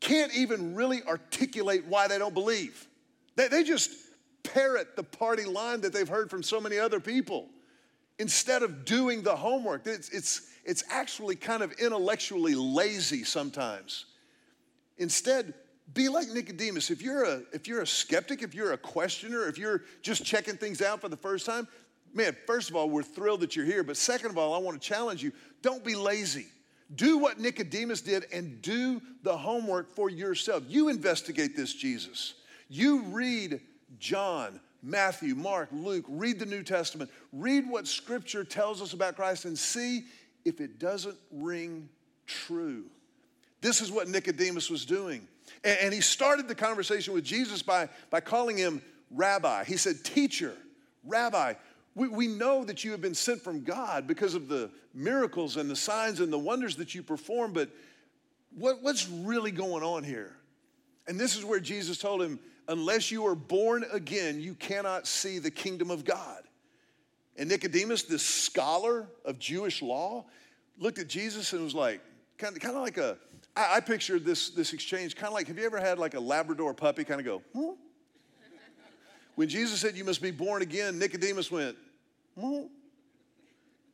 can't 0.00 0.34
even 0.34 0.74
really 0.74 1.02
articulate 1.04 1.84
why 1.86 2.08
they 2.08 2.18
don't 2.18 2.34
believe. 2.34 2.86
They, 3.34 3.48
they 3.48 3.62
just 3.62 3.90
parrot 4.42 4.96
the 4.96 5.02
party 5.02 5.44
line 5.44 5.80
that 5.82 5.92
they've 5.92 6.08
heard 6.08 6.30
from 6.30 6.42
so 6.42 6.60
many 6.60 6.78
other 6.78 7.00
people 7.00 7.48
instead 8.18 8.62
of 8.62 8.84
doing 8.84 9.22
the 9.22 9.34
homework. 9.34 9.86
It's, 9.86 10.08
it's, 10.10 10.48
it's 10.64 10.84
actually 10.90 11.36
kind 11.36 11.62
of 11.62 11.72
intellectually 11.72 12.54
lazy 12.54 13.24
sometimes. 13.24 14.06
Instead, 14.98 15.54
be 15.94 16.08
like 16.08 16.28
Nicodemus. 16.28 16.90
If 16.90 17.02
you're 17.02 17.24
a 17.24 17.42
if 17.52 17.68
you're 17.68 17.82
a 17.82 17.86
skeptic, 17.86 18.42
if 18.42 18.54
you're 18.54 18.72
a 18.72 18.78
questioner, 18.78 19.46
if 19.48 19.58
you're 19.58 19.82
just 20.02 20.24
checking 20.24 20.56
things 20.56 20.82
out 20.82 21.00
for 21.00 21.08
the 21.08 21.16
first 21.16 21.46
time, 21.46 21.68
man, 22.12 22.36
first 22.46 22.70
of 22.70 22.76
all, 22.76 22.90
we're 22.90 23.02
thrilled 23.02 23.40
that 23.40 23.54
you're 23.54 23.64
here, 23.64 23.84
but 23.84 23.96
second 23.96 24.30
of 24.30 24.38
all, 24.38 24.54
I 24.54 24.58
want 24.58 24.80
to 24.80 24.86
challenge 24.86 25.22
you, 25.22 25.32
don't 25.62 25.84
be 25.84 25.94
lazy. 25.94 26.46
Do 26.94 27.18
what 27.18 27.40
Nicodemus 27.40 28.00
did 28.00 28.26
and 28.32 28.62
do 28.62 29.02
the 29.22 29.36
homework 29.36 29.90
for 29.90 30.08
yourself. 30.08 30.62
You 30.68 30.88
investigate 30.88 31.56
this 31.56 31.74
Jesus. 31.74 32.34
You 32.68 33.02
read 33.02 33.60
John, 33.98 34.60
Matthew, 34.82 35.34
Mark, 35.34 35.68
Luke, 35.72 36.04
read 36.08 36.38
the 36.38 36.46
New 36.46 36.62
Testament, 36.62 37.10
read 37.32 37.68
what 37.68 37.88
scripture 37.88 38.44
tells 38.44 38.80
us 38.80 38.92
about 38.92 39.16
Christ 39.16 39.44
and 39.44 39.58
see 39.58 40.04
if 40.44 40.60
it 40.60 40.78
doesn't 40.78 41.16
ring 41.32 41.88
true. 42.26 42.84
This 43.60 43.80
is 43.80 43.90
what 43.90 44.08
Nicodemus 44.08 44.70
was 44.70 44.84
doing. 44.84 45.26
And, 45.64 45.92
he 45.92 46.00
started 46.00 46.48
the 46.48 46.54
conversation 46.54 47.14
with 47.14 47.24
Jesus 47.24 47.62
by, 47.62 47.88
by 48.10 48.20
calling 48.20 48.56
him 48.56 48.82
rabbi. 49.10 49.64
He 49.64 49.76
said, 49.76 50.04
Teacher, 50.04 50.54
rabbi, 51.04 51.54
we, 51.94 52.08
we 52.08 52.26
know 52.26 52.64
that 52.64 52.84
you 52.84 52.90
have 52.92 53.00
been 53.00 53.14
sent 53.14 53.40
from 53.40 53.62
God 53.62 54.06
because 54.06 54.34
of 54.34 54.48
the 54.48 54.70
miracles 54.94 55.56
and 55.56 55.70
the 55.70 55.76
signs 55.76 56.20
and 56.20 56.32
the 56.32 56.38
wonders 56.38 56.76
that 56.76 56.94
you 56.94 57.02
perform, 57.02 57.52
but 57.52 57.70
what, 58.54 58.82
what's 58.82 59.08
really 59.08 59.50
going 59.50 59.82
on 59.82 60.04
here? 60.04 60.36
And 61.08 61.18
this 61.18 61.36
is 61.36 61.44
where 61.44 61.60
Jesus 61.60 61.98
told 61.98 62.22
him, 62.22 62.38
Unless 62.68 63.12
you 63.12 63.24
are 63.26 63.36
born 63.36 63.84
again, 63.92 64.40
you 64.40 64.54
cannot 64.54 65.06
see 65.06 65.38
the 65.38 65.52
kingdom 65.52 65.90
of 65.90 66.04
God. 66.04 66.42
And 67.36 67.48
Nicodemus, 67.48 68.02
this 68.02 68.24
scholar 68.24 69.06
of 69.24 69.38
Jewish 69.38 69.82
law, 69.82 70.24
looked 70.78 70.98
at 70.98 71.06
Jesus 71.06 71.52
and 71.52 71.62
was 71.62 71.74
like, 71.74 72.00
kind 72.38 72.56
of, 72.56 72.62
kind 72.62 72.74
of 72.74 72.82
like 72.82 72.98
a, 72.98 73.18
I, 73.56 73.76
I 73.76 73.80
pictured 73.80 74.24
this, 74.24 74.50
this 74.50 74.72
exchange 74.72 75.16
kind 75.16 75.28
of 75.28 75.34
like, 75.34 75.48
have 75.48 75.58
you 75.58 75.64
ever 75.64 75.80
had 75.80 75.98
like 75.98 76.14
a 76.14 76.20
Labrador 76.20 76.74
puppy 76.74 77.04
kind 77.04 77.20
of 77.20 77.26
go, 77.26 77.42
hmm? 77.52 77.72
When 79.34 79.48
Jesus 79.48 79.80
said 79.80 79.96
you 79.96 80.04
must 80.04 80.22
be 80.22 80.30
born 80.30 80.62
again, 80.62 80.98
Nicodemus 80.98 81.50
went, 81.50 81.76
hmm? 82.38 82.62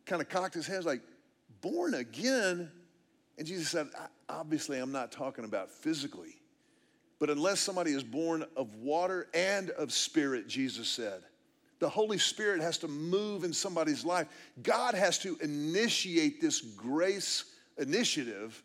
Kind 0.06 0.20
of 0.20 0.28
cocked 0.28 0.54
his 0.54 0.66
head 0.66 0.84
like, 0.84 1.00
born 1.60 1.94
again? 1.94 2.70
And 3.38 3.46
Jesus 3.46 3.70
said, 3.70 3.88
obviously, 4.28 4.78
I'm 4.78 4.92
not 4.92 5.10
talking 5.10 5.44
about 5.44 5.70
physically. 5.70 6.36
But 7.18 7.30
unless 7.30 7.60
somebody 7.60 7.92
is 7.92 8.02
born 8.02 8.44
of 8.56 8.74
water 8.74 9.28
and 9.32 9.70
of 9.70 9.92
spirit, 9.92 10.48
Jesus 10.48 10.88
said, 10.88 11.22
the 11.78 11.88
Holy 11.88 12.18
Spirit 12.18 12.60
has 12.60 12.78
to 12.78 12.88
move 12.88 13.42
in 13.42 13.52
somebody's 13.52 14.04
life. 14.04 14.28
God 14.62 14.94
has 14.94 15.18
to 15.20 15.36
initiate 15.40 16.40
this 16.40 16.60
grace 16.60 17.44
initiative 17.78 18.62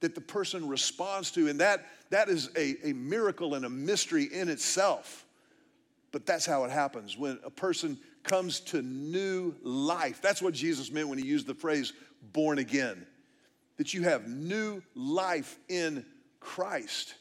that 0.00 0.14
the 0.14 0.20
person 0.20 0.68
responds 0.68 1.30
to. 1.32 1.48
And 1.48 1.60
that, 1.60 1.86
that 2.10 2.28
is 2.28 2.50
a, 2.56 2.90
a 2.90 2.92
miracle 2.92 3.54
and 3.54 3.64
a 3.64 3.70
mystery 3.70 4.24
in 4.24 4.48
itself. 4.48 5.24
But 6.12 6.26
that's 6.26 6.46
how 6.46 6.64
it 6.64 6.70
happens 6.70 7.16
when 7.16 7.38
a 7.44 7.50
person 7.50 7.98
comes 8.22 8.60
to 8.60 8.82
new 8.82 9.54
life. 9.62 10.20
That's 10.20 10.42
what 10.42 10.54
Jesus 10.54 10.90
meant 10.90 11.08
when 11.08 11.18
he 11.18 11.26
used 11.26 11.46
the 11.46 11.54
phrase 11.54 11.92
born 12.32 12.58
again. 12.58 13.06
That 13.76 13.94
you 13.94 14.02
have 14.02 14.26
new 14.28 14.82
life 14.94 15.58
in 15.68 16.04
Christ 16.40 17.14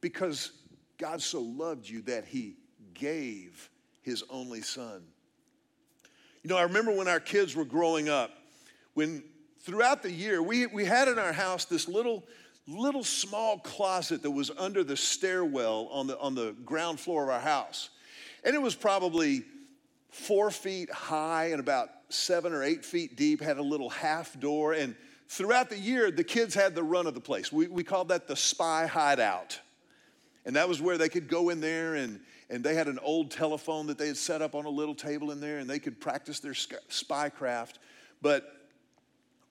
because 0.00 0.52
God 0.98 1.20
so 1.20 1.40
loved 1.40 1.88
you 1.88 2.02
that 2.02 2.24
he 2.24 2.56
gave 2.94 3.70
his 4.02 4.22
only 4.30 4.62
son. 4.62 5.02
You 6.42 6.48
know, 6.48 6.56
I 6.56 6.62
remember 6.62 6.92
when 6.92 7.08
our 7.08 7.20
kids 7.20 7.54
were 7.54 7.64
growing 7.64 8.08
up, 8.08 8.30
when 8.94 9.22
throughout 9.62 10.02
the 10.02 10.10
year, 10.10 10.42
we, 10.42 10.66
we 10.66 10.84
had 10.84 11.08
in 11.08 11.18
our 11.18 11.32
house 11.32 11.64
this 11.64 11.88
little, 11.88 12.24
little 12.66 13.04
small 13.04 13.58
closet 13.58 14.22
that 14.22 14.30
was 14.30 14.50
under 14.58 14.82
the 14.82 14.96
stairwell 14.96 15.88
on 15.92 16.06
the, 16.06 16.18
on 16.18 16.34
the 16.34 16.52
ground 16.64 16.98
floor 16.98 17.24
of 17.24 17.28
our 17.30 17.40
house. 17.40 17.90
And 18.44 18.54
it 18.54 18.62
was 18.62 18.74
probably 18.74 19.44
four 20.10 20.50
feet 20.50 20.90
high 20.90 21.46
and 21.46 21.60
about 21.60 21.90
seven 22.08 22.52
or 22.52 22.64
eight 22.64 22.84
feet 22.84 23.16
deep, 23.16 23.40
had 23.40 23.58
a 23.58 23.62
little 23.62 23.90
half 23.90 24.38
door. 24.40 24.72
And 24.72 24.96
throughout 25.28 25.70
the 25.70 25.78
year, 25.78 26.10
the 26.10 26.24
kids 26.24 26.54
had 26.54 26.74
the 26.74 26.82
run 26.82 27.06
of 27.06 27.14
the 27.14 27.20
place. 27.20 27.52
We, 27.52 27.68
we 27.68 27.84
called 27.84 28.08
that 28.08 28.26
the 28.26 28.36
spy 28.36 28.86
hideout. 28.86 29.60
And 30.46 30.56
that 30.56 30.68
was 30.68 30.80
where 30.80 30.96
they 30.96 31.10
could 31.10 31.28
go 31.28 31.50
in 31.50 31.60
there 31.60 31.96
and, 31.96 32.18
and 32.48 32.64
they 32.64 32.74
had 32.74 32.88
an 32.88 32.98
old 33.02 33.30
telephone 33.30 33.86
that 33.88 33.98
they 33.98 34.06
had 34.06 34.16
set 34.16 34.40
up 34.40 34.54
on 34.54 34.64
a 34.64 34.70
little 34.70 34.94
table 34.94 35.30
in 35.30 35.40
there 35.40 35.58
and 35.58 35.68
they 35.68 35.78
could 35.78 36.00
practice 36.00 36.40
their 36.40 36.54
spy 36.54 37.28
craft. 37.28 37.78
But 38.22 38.59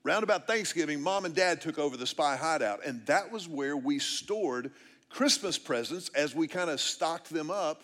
Round 0.02 0.24
about 0.24 0.46
Thanksgiving, 0.46 1.02
mom 1.02 1.26
and 1.26 1.34
dad 1.34 1.60
took 1.60 1.78
over 1.78 1.96
the 1.96 2.06
spy 2.06 2.36
hideout, 2.36 2.84
and 2.86 3.04
that 3.06 3.30
was 3.30 3.46
where 3.46 3.76
we 3.76 3.98
stored 3.98 4.72
Christmas 5.10 5.58
presents 5.58 6.08
as 6.10 6.34
we 6.34 6.46
kind 6.46 6.70
of 6.70 6.80
stocked 6.80 7.28
them 7.30 7.50
up 7.50 7.82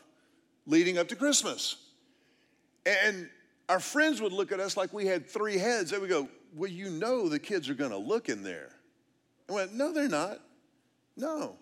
leading 0.67 0.97
up 0.97 1.09
to 1.09 1.17
Christmas. 1.17 1.77
And 2.87 3.29
our 3.69 3.81
friends 3.81 4.21
would 4.23 4.33
look 4.33 4.53
at 4.53 4.61
us 4.61 4.77
like 4.77 4.93
we 4.93 5.07
had 5.07 5.29
three 5.29 5.59
heads. 5.59 5.91
They 5.91 5.99
would 5.99 6.09
go, 6.09 6.29
Well, 6.55 6.71
you 6.71 6.89
know 6.89 7.29
the 7.29 7.39
kids 7.39 7.69
are 7.69 7.75
going 7.75 7.91
to 7.91 7.97
look 7.97 8.29
in 8.29 8.43
there. 8.43 8.71
I 9.49 9.53
went, 9.53 9.75
No, 9.75 9.93
they're 9.93 10.09
not. 10.09 10.41
No. 11.17 11.57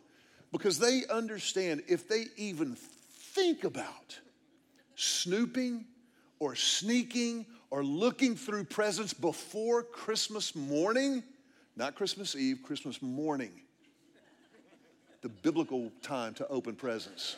Because 0.52 0.78
they 0.78 1.02
understand 1.10 1.82
if 1.88 2.08
they 2.08 2.26
even 2.36 2.76
think 2.76 3.64
about 3.64 4.18
snooping 4.94 5.86
or 6.38 6.54
sneaking 6.54 7.46
or 7.74 7.82
looking 7.82 8.36
through 8.36 8.62
presents 8.62 9.12
before 9.12 9.82
Christmas 9.82 10.54
morning, 10.54 11.24
not 11.74 11.96
Christmas 11.96 12.36
Eve, 12.36 12.60
Christmas 12.62 13.02
morning, 13.02 13.50
the 15.22 15.28
biblical 15.28 15.90
time 16.00 16.34
to 16.34 16.46
open 16.46 16.76
presents. 16.76 17.34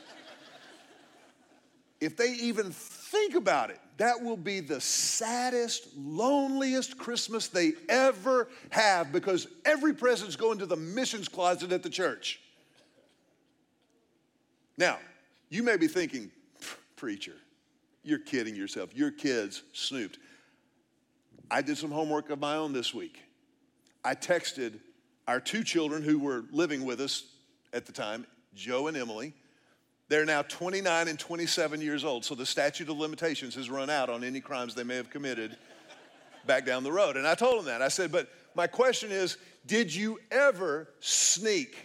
If 2.03 2.19
they 2.19 2.33
even 2.35 2.71
think 2.71 3.35
about 3.35 3.71
it, 3.71 3.81
that 3.97 4.23
will 4.23 4.37
be 4.37 4.61
the 4.61 4.79
saddest, 4.79 5.97
loneliest 5.97 6.99
Christmas 6.99 7.49
they 7.49 7.73
ever 7.89 8.49
have 8.69 9.13
because 9.13 9.47
every 9.65 9.95
present's 9.95 10.37
going 10.37 10.59
to 10.59 10.67
the 10.67 10.77
missions 10.77 11.29
closet 11.29 11.73
at 11.73 11.83
the 11.83 11.89
church. 11.89 12.43
Now, 14.77 14.99
you 15.49 15.63
may 15.63 15.79
be 15.79 15.89
thinking, 15.89 16.31
preacher, 16.95 17.37
you're 18.05 18.19
kidding 18.19 18.55
yourself. 18.55 18.95
Your 18.95 19.11
kids 19.11 19.63
snooped. 19.73 20.19
I 21.51 21.63
did 21.63 21.79
some 21.79 21.91
homework 21.91 22.31
of 22.31 22.41
my 22.41 22.57
own 22.57 22.73
this 22.73 22.93
week. 22.93 23.21
I 24.05 24.15
texted 24.15 24.79
our 25.29 25.41
two 25.41 25.65
children 25.65 26.03
who 26.03 26.19
were 26.19 26.45
living 26.51 26.85
with 26.85 27.01
us 27.01 27.25
at 27.73 27.87
the 27.87 27.93
time, 27.93 28.27
Joe 28.55 28.87
and 28.89 28.97
Emily. 28.97 29.35
They're 30.09 30.25
now 30.25 30.43
29 30.43 31.09
and 31.09 31.19
27 31.19 31.81
years 31.81 32.05
old, 32.05 32.25
so 32.25 32.35
the 32.35 32.47
statute 32.47 32.89
of 32.89 32.97
limitations 32.97 33.55
has 33.57 33.69
run 33.69 33.91
out 33.91 34.09
on 34.09 34.23
any 34.23 34.41
crimes 34.41 34.75
they 34.75 34.85
may 34.85 34.97
have 34.97 35.11
committed 35.11 35.57
back 36.47 36.65
down 36.65 36.85
the 36.85 36.93
road. 36.93 37.17
And 37.17 37.27
I 37.27 37.35
told 37.35 37.59
them 37.59 37.67
that. 37.67 37.83
I 37.83 37.89
said, 37.89 38.13
but 38.13 38.29
my 38.55 38.67
question 38.67 39.11
is, 39.11 39.37
did 39.67 39.93
you 39.93 40.21
ever 40.31 40.89
sneak 41.01 41.77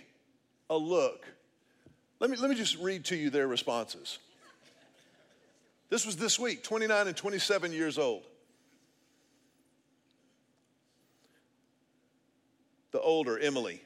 a 0.70 0.78
look? 0.78 1.26
Let 2.20 2.30
me, 2.30 2.38
let 2.38 2.50
me 2.50 2.56
just 2.56 2.78
read 2.78 3.06
to 3.06 3.16
you 3.16 3.32
their 3.32 3.48
responses. 3.48 4.20
This 5.90 6.06
was 6.06 6.16
this 6.16 6.38
week, 6.38 6.64
29 6.64 7.08
and 7.08 7.18
27 7.18 7.74
years 7.74 7.98
old. 7.98 8.24
The 12.92 13.00
older, 13.02 13.38
Emily, 13.40 13.82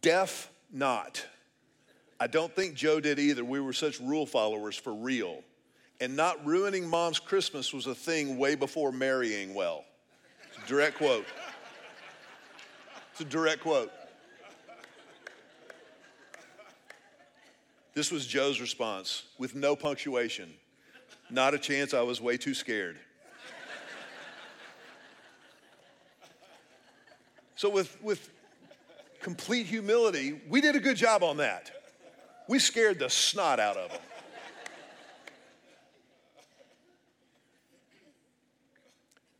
deaf 0.00 0.50
not. 0.72 1.24
I 2.18 2.26
don't 2.26 2.54
think 2.54 2.74
Joe 2.74 3.00
did 3.00 3.18
either. 3.18 3.44
We 3.44 3.60
were 3.60 3.72
such 3.72 4.00
rule 4.00 4.26
followers 4.26 4.76
for 4.76 4.94
real. 4.94 5.42
And 6.00 6.16
not 6.16 6.44
ruining 6.44 6.88
mom's 6.88 7.18
Christmas 7.18 7.72
was 7.72 7.86
a 7.86 7.94
thing 7.94 8.38
way 8.38 8.54
before 8.54 8.92
marrying 8.92 9.54
well. 9.54 9.84
Direct 10.66 10.96
quote. 10.98 11.26
It's 13.12 13.20
a 13.20 13.24
direct 13.24 13.62
quote. 13.62 13.90
This 17.94 18.10
was 18.10 18.26
Joe's 18.26 18.60
response 18.60 19.22
with 19.38 19.54
no 19.54 19.74
punctuation. 19.74 20.52
Not 21.30 21.54
a 21.54 21.58
chance, 21.58 21.94
I 21.94 22.02
was 22.02 22.20
way 22.20 22.36
too 22.36 22.52
scared. 22.52 22.98
So, 27.56 27.70
with, 27.70 27.96
with 28.02 28.30
complete 29.20 29.66
humility, 29.66 30.38
we 30.48 30.60
did 30.60 30.76
a 30.76 30.80
good 30.80 30.96
job 30.96 31.22
on 31.22 31.38
that. 31.38 31.70
We 32.48 32.58
scared 32.58 32.98
the 32.98 33.08
snot 33.08 33.58
out 33.58 33.78
of 33.78 33.90
them. 33.90 34.00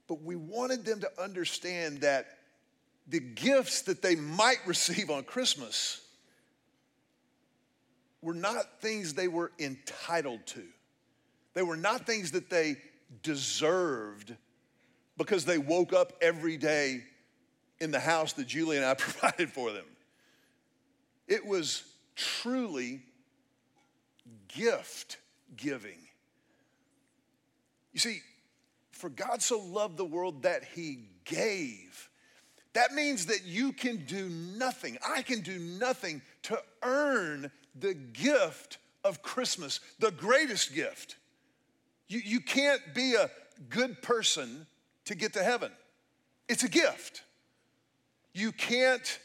But 0.09 0.23
we 0.23 0.35
wanted 0.35 0.85
them 0.85 1.01
to 1.01 1.23
understand 1.23 2.01
that 2.01 2.27
the 3.07 3.21
gifts 3.21 3.83
that 3.83 4.03
they 4.03 4.17
might 4.17 4.59
receive 4.67 5.11
on 5.11 5.25
Christmas 5.25 6.01
were 8.23 8.35
not 8.35 8.81
things 8.81 9.15
they 9.15 9.29
were 9.29 9.53
entitled 9.59 10.47
to. 10.47 10.63
They 11.55 11.63
were 11.63 11.77
not 11.77 12.07
things 12.07 12.33
that 12.33 12.49
they 12.49 12.77
deserved 13.23 14.35
because 15.19 15.45
they 15.45 15.59
woke 15.59 15.93
up 15.93 16.15
every 16.21 16.57
day 16.57 17.03
in 17.81 17.91
the 17.91 18.01
house 18.01 18.33
that 18.35 18.47
Julie 18.47 18.77
and 18.77 18.85
I 18.85 18.95
provided 18.99 19.51
for 19.51 19.73
them. 19.73 19.85
It 21.29 21.45
was 21.45 21.85
truly 22.15 23.03
gift 24.49 25.19
giving. 25.57 25.99
You 27.93 28.01
see, 28.01 28.21
for 28.93 29.11
God 29.11 29.43
so 29.43 29.59
loved 29.59 29.97
the 29.97 30.05
world 30.05 30.43
that 30.43 30.65
he 30.65 31.01
gave. 31.25 32.09
That 32.73 32.93
means 32.93 33.27
that 33.27 33.45
you 33.45 33.73
can 33.73 34.05
do 34.05 34.29
nothing, 34.29 34.99
I 35.07 35.23
can 35.23 35.41
do 35.41 35.59
nothing 35.59 36.23
to 36.43 36.59
earn 36.83 37.51
the 37.79 37.95
gift 37.95 38.79
of 39.05 39.23
Christmas, 39.23 39.81
the 39.99 40.11
greatest 40.11 40.75
gift. 40.75 41.17
You, 42.09 42.21
you 42.25 42.41
can't 42.41 42.83
be 42.95 43.15
a 43.15 43.31
good 43.71 44.03
person 44.03 44.67
to 45.07 45.15
get 45.15 45.33
to 45.35 45.43
heaven, 45.43 45.73
it's 46.49 46.65
a 46.65 46.69
gift. 46.69 47.23
You 48.37 48.53
can't 48.53 49.19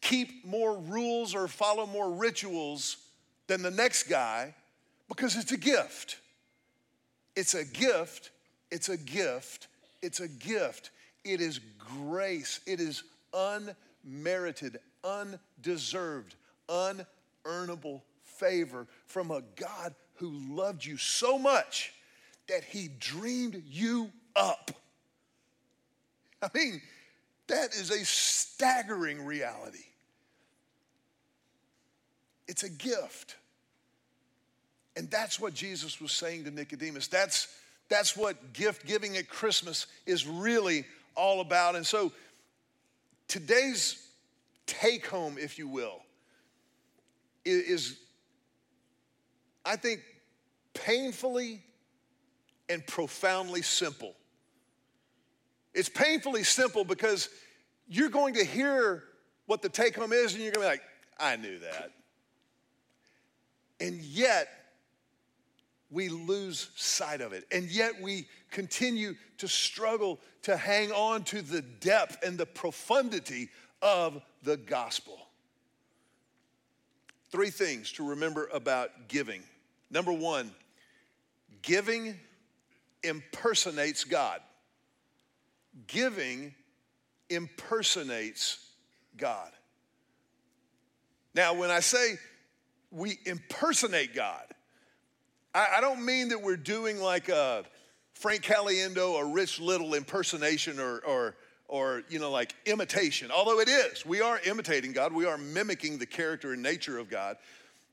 keep 0.00 0.46
more 0.46 0.78
rules 0.78 1.34
or 1.34 1.48
follow 1.48 1.84
more 1.84 2.12
rituals 2.12 2.96
than 3.48 3.60
the 3.60 3.72
next 3.72 4.04
guy 4.04 4.54
because 5.08 5.34
it's 5.34 5.50
a 5.50 5.56
gift. 5.56 6.20
It's 7.34 7.54
a 7.54 7.64
gift, 7.64 8.30
it's 8.70 8.88
a 8.88 8.96
gift, 8.96 9.66
it's 10.00 10.20
a 10.20 10.28
gift. 10.28 10.90
It 11.24 11.40
is 11.40 11.58
grace, 11.76 12.60
it 12.64 12.78
is 12.78 13.02
unmerited, 13.34 14.78
undeserved, 15.02 16.36
unearnable 16.68 18.02
favor 18.22 18.86
from 19.06 19.32
a 19.32 19.42
God 19.56 19.92
who 20.14 20.30
loved 20.30 20.84
you 20.84 20.96
so 20.98 21.36
much 21.36 21.94
that 22.46 22.62
he 22.62 22.90
dreamed 23.00 23.60
you 23.66 24.12
up. 24.36 24.70
I 26.40 26.48
mean, 26.54 26.80
that 27.52 27.74
is 27.74 27.90
a 27.90 28.02
staggering 28.04 29.26
reality. 29.26 29.84
It's 32.48 32.62
a 32.62 32.70
gift. 32.70 33.36
And 34.96 35.10
that's 35.10 35.38
what 35.38 35.52
Jesus 35.52 36.00
was 36.00 36.12
saying 36.12 36.44
to 36.44 36.50
Nicodemus. 36.50 37.08
That's, 37.08 37.48
that's 37.90 38.16
what 38.16 38.54
gift 38.54 38.86
giving 38.86 39.18
at 39.18 39.28
Christmas 39.28 39.86
is 40.06 40.26
really 40.26 40.86
all 41.14 41.42
about. 41.42 41.76
And 41.76 41.86
so 41.86 42.12
today's 43.28 44.02
take 44.66 45.06
home, 45.06 45.36
if 45.38 45.58
you 45.58 45.68
will, 45.68 46.00
is, 47.44 47.98
I 49.64 49.76
think, 49.76 50.00
painfully 50.72 51.60
and 52.70 52.86
profoundly 52.86 53.60
simple. 53.60 54.14
It's 55.74 55.88
painfully 55.90 56.44
simple 56.44 56.84
because 56.84 57.28
you're 57.92 58.08
going 58.08 58.34
to 58.34 58.44
hear 58.44 59.04
what 59.46 59.60
the 59.60 59.68
take 59.68 59.96
home 59.96 60.12
is 60.12 60.34
and 60.34 60.42
you're 60.42 60.52
going 60.52 60.66
to 60.66 60.70
be 60.70 60.72
like, 60.78 60.82
I 61.18 61.36
knew 61.36 61.58
that. 61.58 61.90
And 63.80 64.00
yet, 64.00 64.48
we 65.90 66.08
lose 66.08 66.70
sight 66.74 67.20
of 67.20 67.32
it. 67.32 67.44
And 67.52 67.64
yet, 67.70 68.00
we 68.00 68.28
continue 68.50 69.14
to 69.38 69.48
struggle 69.48 70.20
to 70.42 70.56
hang 70.56 70.90
on 70.92 71.24
to 71.24 71.42
the 71.42 71.60
depth 71.60 72.24
and 72.24 72.38
the 72.38 72.46
profundity 72.46 73.50
of 73.82 74.22
the 74.42 74.56
gospel. 74.56 75.18
Three 77.30 77.50
things 77.50 77.92
to 77.92 78.08
remember 78.08 78.48
about 78.52 79.08
giving. 79.08 79.42
Number 79.90 80.12
one, 80.12 80.50
giving 81.60 82.18
impersonates 83.02 84.04
God 84.04 84.40
giving 85.86 86.54
impersonates 87.34 88.66
God. 89.16 89.50
Now, 91.34 91.54
when 91.54 91.70
I 91.70 91.80
say 91.80 92.16
we 92.90 93.18
impersonate 93.24 94.14
God, 94.14 94.44
I, 95.54 95.76
I 95.76 95.80
don't 95.80 96.04
mean 96.04 96.28
that 96.28 96.40
we're 96.40 96.56
doing 96.56 97.00
like 97.00 97.28
a 97.28 97.64
Frank 98.14 98.42
Caliendo 98.42 99.12
or 99.12 99.28
Rich 99.28 99.60
Little 99.60 99.94
impersonation 99.94 100.78
or, 100.78 100.98
or, 101.00 101.36
or, 101.68 102.02
you 102.08 102.18
know, 102.18 102.30
like 102.30 102.54
imitation, 102.66 103.30
although 103.30 103.60
it 103.60 103.68
is. 103.68 104.04
We 104.04 104.20
are 104.20 104.40
imitating 104.46 104.92
God, 104.92 105.12
we 105.12 105.26
are 105.26 105.38
mimicking 105.38 105.98
the 105.98 106.06
character 106.06 106.52
and 106.52 106.62
nature 106.62 106.98
of 106.98 107.08
God. 107.08 107.36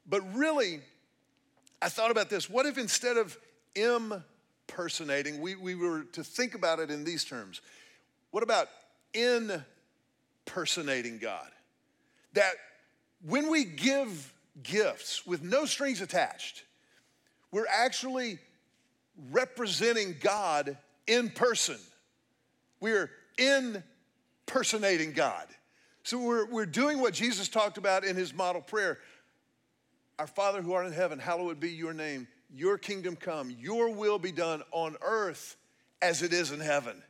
But 0.08 0.22
really, 0.36 0.82
I 1.82 1.90
thought 1.90 2.12
about 2.12 2.30
this 2.30 2.50
what 2.50 2.66
if 2.66 2.78
instead 2.78 3.18
of 3.18 3.38
impersonating, 3.76 5.40
we, 5.40 5.56
we 5.56 5.76
were 5.76 6.04
to 6.14 6.24
think 6.24 6.56
about 6.56 6.80
it 6.80 6.92
in 6.92 7.04
these 7.04 7.24
terms? 7.24 7.62
What 8.32 8.44
about 8.44 8.68
impersonating 9.14 11.20
God? 11.20 11.48
That 12.34 12.54
when 13.26 13.50
we 13.50 13.66
give 13.66 14.34
gifts 14.64 15.26
with 15.26 15.44
no 15.44 15.66
strings 15.66 16.02
attached, 16.02 16.64
we're 17.52 17.68
actually 17.68 18.40
representing 19.32 20.16
God 20.22 20.78
in 21.08 21.30
person. 21.30 21.78
We're 22.80 23.10
impersonating 23.38 25.14
God. 25.14 25.48
So 26.04 26.20
we're, 26.20 26.46
we're 26.46 26.66
doing 26.66 27.02
what 27.02 27.14
Jesus 27.14 27.50
talked 27.50 27.78
about 27.78 28.04
in 28.04 28.16
his 28.16 28.34
model 28.34 28.62
prayer 28.62 29.00
Our 30.18 30.28
Father 30.28 30.62
who 30.62 30.74
art 30.74 30.86
in 30.86 30.94
heaven, 30.94 31.20
hallowed 31.20 31.60
be 31.60 31.72
your 31.72 31.94
name. 31.94 32.28
Your 32.56 32.78
kingdom 32.78 33.16
come, 33.16 33.56
your 33.60 33.90
will 33.90 34.18
be 34.18 34.32
done 34.32 34.64
on 34.72 34.96
earth 35.02 35.56
as 36.02 36.24
it 36.24 36.34
is 36.34 36.52
in 36.52 36.60
heaven. 36.60 37.02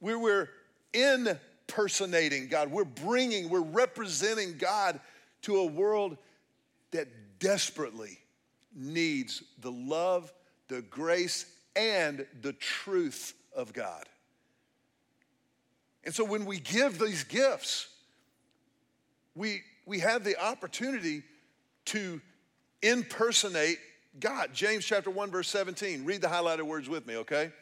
We're, 0.00 0.18
we're 0.18 0.48
impersonating 0.92 2.48
God. 2.48 2.70
We're 2.70 2.84
bringing, 2.84 3.48
we're 3.48 3.60
representing 3.60 4.58
God 4.58 5.00
to 5.42 5.58
a 5.58 5.66
world 5.66 6.16
that 6.90 7.08
desperately 7.38 8.18
needs 8.74 9.42
the 9.60 9.70
love, 9.70 10.32
the 10.68 10.82
grace, 10.82 11.46
and 11.76 12.26
the 12.42 12.52
truth 12.54 13.34
of 13.54 13.72
God. 13.72 14.04
And 16.04 16.14
so 16.14 16.24
when 16.24 16.44
we 16.44 16.58
give 16.58 16.98
these 16.98 17.24
gifts, 17.24 17.88
we, 19.34 19.62
we 19.84 20.00
have 20.00 20.24
the 20.24 20.40
opportunity 20.42 21.22
to 21.86 22.20
impersonate 22.82 23.78
God. 24.18 24.50
James 24.52 24.84
chapter 24.84 25.10
1, 25.10 25.30
verse 25.30 25.48
17. 25.48 26.04
Read 26.04 26.20
the 26.20 26.28
highlighted 26.28 26.62
words 26.62 26.88
with 26.88 27.06
me, 27.06 27.16
okay? 27.16 27.52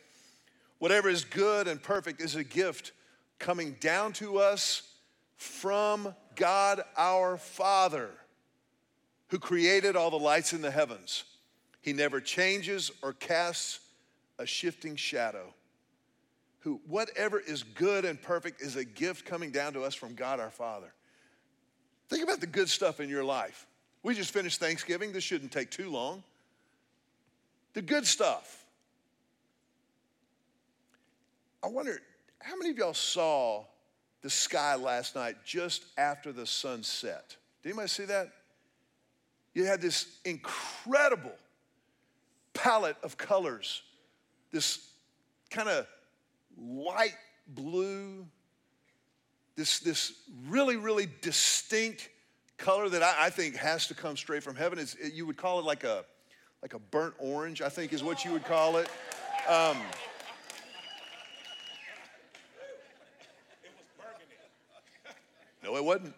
Whatever 0.78 1.08
is 1.08 1.24
good 1.24 1.68
and 1.68 1.82
perfect 1.82 2.20
is 2.20 2.36
a 2.36 2.44
gift 2.44 2.92
coming 3.38 3.77
down 3.81 4.12
to 4.14 4.38
us 4.38 4.83
from 5.37 6.14
God 6.35 6.83
our 6.96 7.37
Father, 7.37 8.11
who 9.29 9.38
created 9.38 9.96
all 9.96 10.11
the 10.11 10.18
lights 10.18 10.53
in 10.53 10.62
the 10.62 10.70
heavens. 10.70 11.25
He 11.81 11.92
never 11.92 12.20
changes 12.20 12.90
or 13.03 13.12
casts 13.12 13.81
a 14.38 14.46
shifting 14.46 14.96
shadow. 14.96 15.55
Who, 16.61 16.81
whatever 16.87 17.38
is 17.38 17.62
good 17.62 18.05
and 18.05 18.20
perfect 18.20 18.61
is 18.61 18.77
a 18.77 18.85
gift 18.85 19.25
coming 19.25 19.51
down 19.51 19.72
to 19.75 19.83
us 19.83 19.94
from 19.94 20.14
God 20.14 20.40
our 20.40 20.51
Father. 20.51 20.92
Think 22.09 22.25
about 22.25 22.40
the 22.40 22.46
good 22.46 22.68
stuff 22.68 23.01
in 23.01 23.09
your 23.09 23.25
life. 23.25 23.66
We 24.03 24.14
just 24.14 24.33
finished 24.33 24.61
Thanksgiving. 24.61 25.12
This 25.12 25.25
shouldn't 25.25 25.53
take 25.53 25.70
too 25.70 25.90
long. 25.90 26.22
The 27.75 27.83
good 27.83 28.07
stuff. 28.07 28.64
I 31.62 31.68
wonder 31.68 32.01
how 32.46 32.54
many 32.54 32.70
of 32.70 32.78
y'all 32.78 32.94
saw 32.94 33.64
the 34.22 34.30
sky 34.30 34.76
last 34.76 35.16
night 35.16 35.37
just 35.44 35.85
after 35.98 36.30
the 36.32 36.46
sun 36.46 36.85
set? 36.85 37.37
Did 37.62 37.70
anybody 37.70 37.88
see 37.88 38.04
that? 38.04 38.30
You 39.52 39.64
had 39.64 39.80
this 39.80 40.18
incredible 40.24 41.35
palette 42.54 42.96
of 43.02 43.18
colors, 43.18 43.82
this 44.52 44.90
kind 45.50 45.68
of 45.68 45.88
light 46.56 47.16
blue, 47.48 48.24
this, 49.56 49.80
this 49.80 50.12
really, 50.46 50.76
really 50.76 51.09
distinct 51.22 52.09
color 52.59 52.88
that 52.88 53.02
I, 53.02 53.26
I, 53.26 53.30
think 53.30 53.56
has 53.56 53.88
to 53.88 53.94
come 53.94 54.16
straight 54.16 54.44
from 54.44 54.54
heaven. 54.54 54.78
It's, 54.78 54.96
you 55.12 55.26
would 55.26 55.37
call 55.37 55.59
it 55.59 55.64
like 55.64 55.82
a, 55.82 56.04
like 56.62 56.74
a 56.74 56.78
burnt 56.78 57.14
orange, 57.18 57.61
I 57.61 57.70
think 57.70 57.92
is 57.92 58.04
what 58.04 58.24
you 58.24 58.32
would 58.32 58.44
call 58.44 58.76
it. 58.76 58.88
Um, 59.48 59.78
No, 65.66 65.76
it 65.76 65.85
wasn't. 65.85 66.14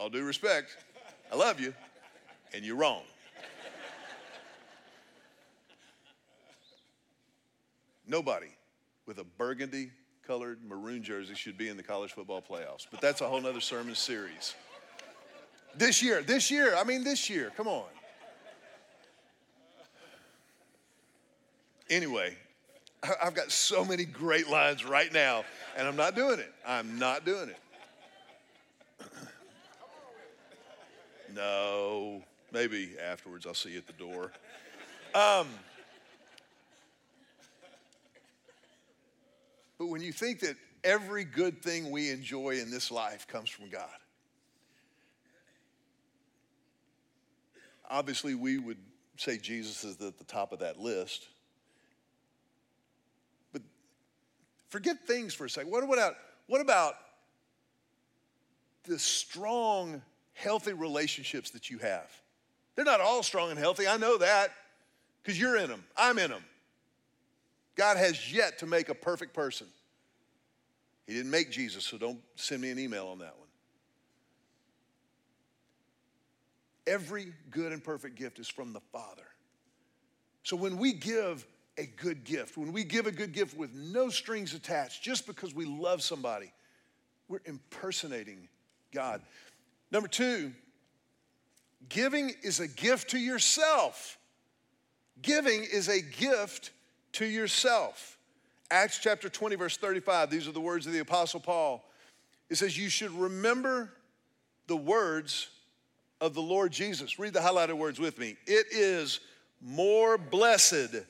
all 0.00 0.08
due 0.08 0.24
respect, 0.24 0.78
I 1.30 1.36
love 1.36 1.60
you, 1.60 1.74
and 2.54 2.64
you're 2.64 2.76
wrong. 2.76 3.02
Nobody 8.06 8.46
with 9.04 9.18
a 9.18 9.24
burgundy 9.24 9.90
colored 10.26 10.60
maroon 10.66 11.02
jersey 11.02 11.34
should 11.34 11.58
be 11.58 11.68
in 11.68 11.76
the 11.76 11.82
college 11.82 12.12
football 12.12 12.40
playoffs, 12.40 12.86
but 12.90 13.02
that's 13.02 13.20
a 13.20 13.28
whole 13.28 13.42
nother 13.42 13.60
sermon 13.60 13.94
series. 13.94 14.54
This 15.76 16.02
year, 16.02 16.22
this 16.22 16.50
year, 16.50 16.74
I 16.76 16.84
mean, 16.84 17.04
this 17.04 17.28
year, 17.28 17.52
come 17.58 17.68
on. 17.68 17.84
Anyway, 21.90 22.38
I've 23.22 23.34
got 23.34 23.50
so 23.50 23.84
many 23.84 24.04
great 24.04 24.48
lines 24.48 24.84
right 24.84 25.12
now, 25.12 25.44
and 25.76 25.86
I'm 25.86 25.96
not 25.96 26.14
doing 26.14 26.38
it. 26.38 26.52
I'm 26.66 26.98
not 26.98 27.24
doing 27.24 27.50
it. 27.50 27.58
No, 31.32 32.24
maybe 32.52 32.96
afterwards 33.00 33.46
I'll 33.46 33.54
see 33.54 33.70
you 33.70 33.78
at 33.78 33.86
the 33.86 33.92
door. 33.92 34.32
Um, 35.14 35.46
but 39.78 39.86
when 39.86 40.00
you 40.00 40.12
think 40.12 40.40
that 40.40 40.56
every 40.82 41.22
good 41.22 41.62
thing 41.62 41.92
we 41.92 42.10
enjoy 42.10 42.58
in 42.58 42.68
this 42.68 42.90
life 42.90 43.28
comes 43.28 43.48
from 43.48 43.68
God, 43.68 43.88
obviously 47.88 48.34
we 48.34 48.58
would 48.58 48.78
say 49.16 49.36
Jesus 49.36 49.84
is 49.84 50.00
at 50.00 50.16
the 50.16 50.24
top 50.24 50.52
of 50.52 50.60
that 50.60 50.78
list. 50.78 51.28
But 53.52 53.62
forget 54.70 55.06
things 55.06 55.34
for 55.34 55.44
a 55.44 55.50
second. 55.50 55.70
What 55.70 55.84
about, 55.84 56.14
what 56.46 56.60
about 56.60 56.94
the 58.84 58.98
strong 58.98 60.02
healthy 60.40 60.72
relationships 60.72 61.50
that 61.50 61.70
you 61.70 61.78
have. 61.78 62.10
They're 62.74 62.84
not 62.84 63.00
all 63.00 63.22
strong 63.22 63.50
and 63.50 63.58
healthy. 63.58 63.86
I 63.86 63.96
know 63.96 64.18
that 64.18 64.52
because 65.22 65.38
you're 65.38 65.56
in 65.56 65.68
them. 65.68 65.84
I'm 65.96 66.18
in 66.18 66.30
them. 66.30 66.44
God 67.76 67.96
has 67.96 68.32
yet 68.32 68.58
to 68.60 68.66
make 68.66 68.88
a 68.88 68.94
perfect 68.94 69.34
person. 69.34 69.66
He 71.06 71.14
didn't 71.14 71.30
make 71.30 71.50
Jesus, 71.50 71.84
so 71.84 71.98
don't 71.98 72.20
send 72.36 72.62
me 72.62 72.70
an 72.70 72.78
email 72.78 73.08
on 73.08 73.18
that 73.18 73.36
one. 73.38 73.48
Every 76.86 77.32
good 77.50 77.72
and 77.72 77.82
perfect 77.82 78.16
gift 78.16 78.38
is 78.38 78.48
from 78.48 78.72
the 78.72 78.80
Father. 78.92 79.26
So 80.42 80.56
when 80.56 80.78
we 80.78 80.92
give 80.92 81.46
a 81.80 81.86
good 81.86 82.24
gift, 82.24 82.58
when 82.58 82.72
we 82.72 82.84
give 82.84 83.06
a 83.06 83.10
good 83.10 83.32
gift 83.32 83.56
with 83.56 83.72
no 83.72 84.10
strings 84.10 84.52
attached, 84.52 85.02
just 85.02 85.26
because 85.26 85.54
we 85.54 85.64
love 85.64 86.02
somebody, 86.02 86.52
we're 87.26 87.40
impersonating 87.46 88.48
God. 88.92 89.22
Number 89.90 90.08
two, 90.08 90.52
giving 91.88 92.32
is 92.42 92.60
a 92.60 92.68
gift 92.68 93.10
to 93.10 93.18
yourself. 93.18 94.18
Giving 95.22 95.64
is 95.64 95.88
a 95.88 96.02
gift 96.02 96.72
to 97.12 97.24
yourself. 97.24 98.18
Acts 98.70 98.98
chapter 98.98 99.28
20, 99.28 99.56
verse 99.56 99.76
35, 99.78 100.30
these 100.30 100.46
are 100.46 100.52
the 100.52 100.60
words 100.60 100.86
of 100.86 100.92
the 100.92 100.98
Apostle 101.00 101.40
Paul. 101.40 101.84
It 102.50 102.56
says, 102.56 102.76
You 102.76 102.90
should 102.90 103.12
remember 103.12 103.90
the 104.66 104.76
words 104.76 105.48
of 106.20 106.34
the 106.34 106.42
Lord 106.42 106.72
Jesus. 106.72 107.18
Read 107.18 107.32
the 107.32 107.40
highlighted 107.40 107.78
words 107.78 107.98
with 107.98 108.18
me. 108.18 108.36
It 108.46 108.66
is 108.70 109.20
more 109.62 110.18
blessed 110.18 111.04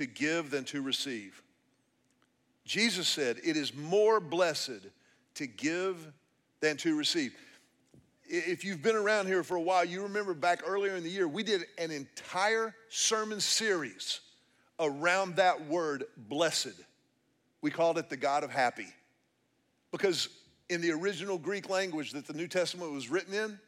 to 0.00 0.06
give 0.06 0.50
than 0.50 0.64
to 0.64 0.82
receive. 0.82 1.42
Jesus 2.64 3.08
said, 3.08 3.38
It 3.44 3.56
is 3.56 3.74
more 3.74 4.20
blessed 4.20 4.86
to 5.34 5.46
give 5.46 6.12
than 6.60 6.76
to 6.78 6.96
receive 6.96 7.34
if 8.30 8.64
you've 8.64 8.80
been 8.80 8.94
around 8.94 9.26
here 9.26 9.42
for 9.42 9.56
a 9.56 9.60
while, 9.60 9.84
you 9.84 10.02
remember 10.02 10.34
back 10.34 10.62
earlier 10.64 10.94
in 10.94 11.02
the 11.02 11.10
year, 11.10 11.26
we 11.26 11.42
did 11.42 11.64
an 11.78 11.90
entire 11.90 12.74
sermon 12.88 13.40
series 13.40 14.20
around 14.78 15.36
that 15.36 15.66
word 15.66 16.04
blessed. 16.16 16.80
We 17.60 17.72
called 17.72 17.98
it 17.98 18.08
the 18.08 18.16
God 18.16 18.44
of 18.44 18.50
happy. 18.50 18.86
Because 19.90 20.28
in 20.68 20.80
the 20.80 20.92
original 20.92 21.38
Greek 21.38 21.68
language 21.68 22.12
that 22.12 22.26
the 22.26 22.32
New 22.32 22.46
Testament 22.46 22.92
was 22.92 23.10
written 23.10 23.34
in, 23.34 23.58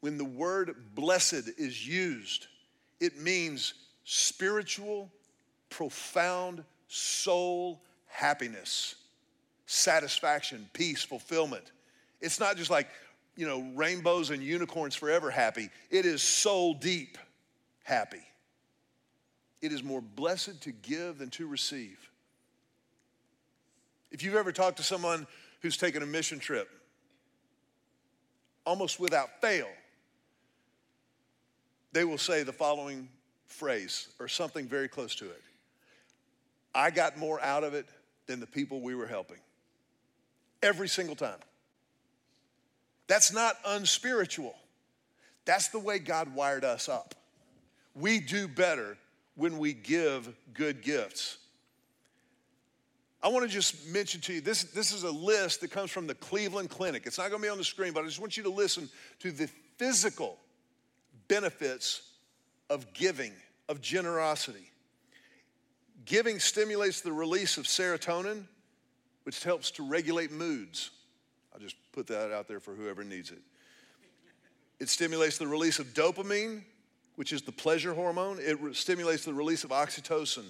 when 0.00 0.16
the 0.16 0.24
word 0.24 0.76
blessed 0.94 1.50
is 1.58 1.86
used, 1.86 2.46
it 3.00 3.18
means 3.20 3.74
spiritual, 4.06 5.10
profound 5.68 6.64
soul 6.88 7.82
happiness, 8.06 8.94
satisfaction, 9.66 10.66
peace, 10.72 11.02
fulfillment. 11.02 11.72
It's 12.20 12.40
not 12.40 12.56
just 12.56 12.70
like, 12.70 12.88
you 13.36 13.46
know, 13.46 13.68
rainbows 13.74 14.30
and 14.30 14.42
unicorns 14.42 14.94
forever 14.94 15.30
happy. 15.30 15.68
It 15.90 16.06
is 16.06 16.22
soul 16.22 16.72
deep 16.72 17.18
happy. 17.82 18.22
It 19.60 19.72
is 19.72 19.82
more 19.82 20.00
blessed 20.00 20.62
to 20.62 20.72
give 20.72 21.18
than 21.18 21.30
to 21.30 21.48
receive. 21.48 21.98
If 24.12 24.22
you've 24.22 24.36
ever 24.36 24.52
talked 24.52 24.76
to 24.76 24.84
someone 24.84 25.26
who's 25.62 25.76
taken 25.76 26.02
a 26.04 26.06
mission 26.06 26.38
trip, 26.38 26.68
almost 28.64 29.00
without 29.00 29.40
fail, 29.40 29.68
they 31.92 32.04
will 32.04 32.18
say 32.18 32.44
the 32.44 32.52
following 32.52 33.08
phrase 33.46 34.08
or 34.18 34.28
something 34.28 34.66
very 34.66 34.88
close 34.88 35.14
to 35.16 35.24
it 35.26 35.42
I 36.76 36.90
got 36.90 37.16
more 37.16 37.42
out 37.42 37.64
of 37.64 37.72
it 37.72 37.86
than 38.26 38.38
the 38.38 38.46
people 38.46 38.80
we 38.80 38.94
were 38.94 39.06
helping. 39.06 39.38
Every 40.62 40.88
single 40.88 41.16
time. 41.16 41.38
That's 43.06 43.32
not 43.32 43.56
unspiritual. 43.64 44.54
That's 45.46 45.68
the 45.68 45.78
way 45.78 45.98
God 45.98 46.34
wired 46.34 46.64
us 46.64 46.88
up. 46.88 47.14
We 47.94 48.20
do 48.20 48.46
better 48.46 48.98
when 49.36 49.56
we 49.58 49.72
give 49.72 50.28
good 50.52 50.82
gifts. 50.82 51.38
I 53.22 53.28
want 53.28 53.46
to 53.46 53.50
just 53.50 53.88
mention 53.88 54.20
to 54.22 54.34
you 54.34 54.40
this, 54.42 54.64
this 54.64 54.92
is 54.92 55.02
a 55.02 55.10
list 55.10 55.62
that 55.62 55.70
comes 55.70 55.90
from 55.90 56.06
the 56.06 56.14
Cleveland 56.14 56.68
Clinic. 56.68 57.04
It's 57.06 57.16
not 57.16 57.30
going 57.30 57.40
to 57.40 57.46
be 57.46 57.50
on 57.50 57.58
the 57.58 57.64
screen, 57.64 57.94
but 57.94 58.04
I 58.04 58.06
just 58.06 58.20
want 58.20 58.36
you 58.36 58.42
to 58.42 58.50
listen 58.50 58.90
to 59.20 59.32
the 59.32 59.48
physical 59.78 60.36
benefits 61.26 62.05
of 62.70 62.92
giving, 62.92 63.32
of 63.68 63.80
generosity. 63.80 64.70
Giving 66.04 66.38
stimulates 66.38 67.00
the 67.00 67.12
release 67.12 67.58
of 67.58 67.64
serotonin, 67.64 68.44
which 69.24 69.42
helps 69.42 69.70
to 69.72 69.82
regulate 69.82 70.30
moods. 70.30 70.90
I'll 71.52 71.60
just 71.60 71.76
put 71.92 72.06
that 72.08 72.32
out 72.32 72.48
there 72.48 72.60
for 72.60 72.74
whoever 72.74 73.02
needs 73.02 73.30
it. 73.30 73.40
It 74.78 74.88
stimulates 74.88 75.38
the 75.38 75.46
release 75.46 75.78
of 75.78 75.94
dopamine, 75.94 76.62
which 77.16 77.32
is 77.32 77.42
the 77.42 77.52
pleasure 77.52 77.94
hormone. 77.94 78.38
It 78.38 78.60
re- 78.60 78.74
stimulates 78.74 79.24
the 79.24 79.32
release 79.32 79.64
of 79.64 79.70
oxytocin, 79.70 80.44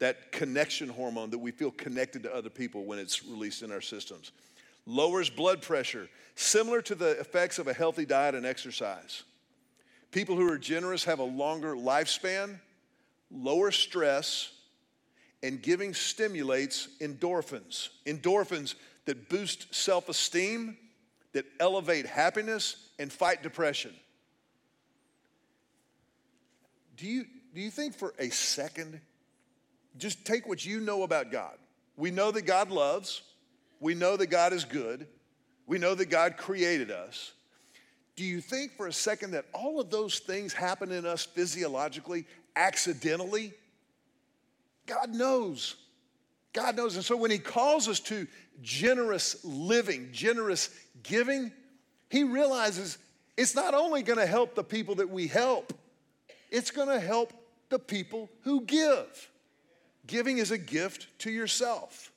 that 0.00 0.32
connection 0.32 0.88
hormone 0.88 1.30
that 1.30 1.38
we 1.38 1.50
feel 1.50 1.70
connected 1.70 2.22
to 2.24 2.34
other 2.34 2.50
people 2.50 2.84
when 2.84 2.98
it's 2.98 3.24
released 3.24 3.62
in 3.62 3.72
our 3.72 3.80
systems. 3.80 4.32
Lowers 4.86 5.30
blood 5.30 5.62
pressure, 5.62 6.08
similar 6.34 6.82
to 6.82 6.94
the 6.94 7.18
effects 7.18 7.58
of 7.58 7.68
a 7.68 7.72
healthy 7.72 8.04
diet 8.04 8.34
and 8.34 8.44
exercise. 8.44 9.22
People 10.14 10.36
who 10.36 10.48
are 10.48 10.58
generous 10.58 11.02
have 11.06 11.18
a 11.18 11.24
longer 11.24 11.74
lifespan, 11.74 12.60
lower 13.32 13.72
stress, 13.72 14.52
and 15.42 15.60
giving 15.60 15.92
stimulates 15.92 16.86
endorphins. 17.00 17.88
Endorphins 18.06 18.76
that 19.06 19.28
boost 19.28 19.74
self 19.74 20.08
esteem, 20.08 20.76
that 21.32 21.46
elevate 21.58 22.06
happiness, 22.06 22.76
and 23.00 23.12
fight 23.12 23.42
depression. 23.42 23.92
Do 26.96 27.08
you, 27.08 27.24
do 27.52 27.60
you 27.60 27.70
think 27.72 27.96
for 27.96 28.14
a 28.20 28.30
second, 28.30 29.00
just 29.98 30.24
take 30.24 30.46
what 30.46 30.64
you 30.64 30.78
know 30.78 31.02
about 31.02 31.32
God? 31.32 31.58
We 31.96 32.12
know 32.12 32.30
that 32.30 32.42
God 32.42 32.70
loves, 32.70 33.20
we 33.80 33.94
know 33.94 34.16
that 34.16 34.28
God 34.28 34.52
is 34.52 34.64
good, 34.64 35.08
we 35.66 35.78
know 35.78 35.96
that 35.96 36.08
God 36.08 36.36
created 36.36 36.92
us. 36.92 37.32
Do 38.16 38.24
you 38.24 38.40
think 38.40 38.76
for 38.76 38.86
a 38.86 38.92
second 38.92 39.32
that 39.32 39.46
all 39.52 39.80
of 39.80 39.90
those 39.90 40.20
things 40.20 40.52
happen 40.52 40.92
in 40.92 41.04
us 41.04 41.24
physiologically, 41.24 42.26
accidentally? 42.54 43.52
God 44.86 45.14
knows. 45.14 45.76
God 46.52 46.76
knows. 46.76 46.94
And 46.94 47.04
so 47.04 47.16
when 47.16 47.30
He 47.30 47.38
calls 47.38 47.88
us 47.88 48.00
to 48.00 48.26
generous 48.62 49.44
living, 49.44 50.10
generous 50.12 50.70
giving, 51.02 51.50
He 52.08 52.22
realizes 52.22 52.98
it's 53.36 53.56
not 53.56 53.74
only 53.74 54.02
going 54.02 54.18
to 54.18 54.26
help 54.26 54.54
the 54.54 54.62
people 54.62 54.94
that 54.96 55.10
we 55.10 55.26
help, 55.26 55.72
it's 56.50 56.70
going 56.70 56.88
to 56.88 57.00
help 57.00 57.32
the 57.68 57.78
people 57.80 58.30
who 58.42 58.60
give. 58.60 59.30
Giving 60.06 60.38
is 60.38 60.52
a 60.52 60.58
gift 60.58 61.08
to 61.20 61.30
yourself. 61.30 62.12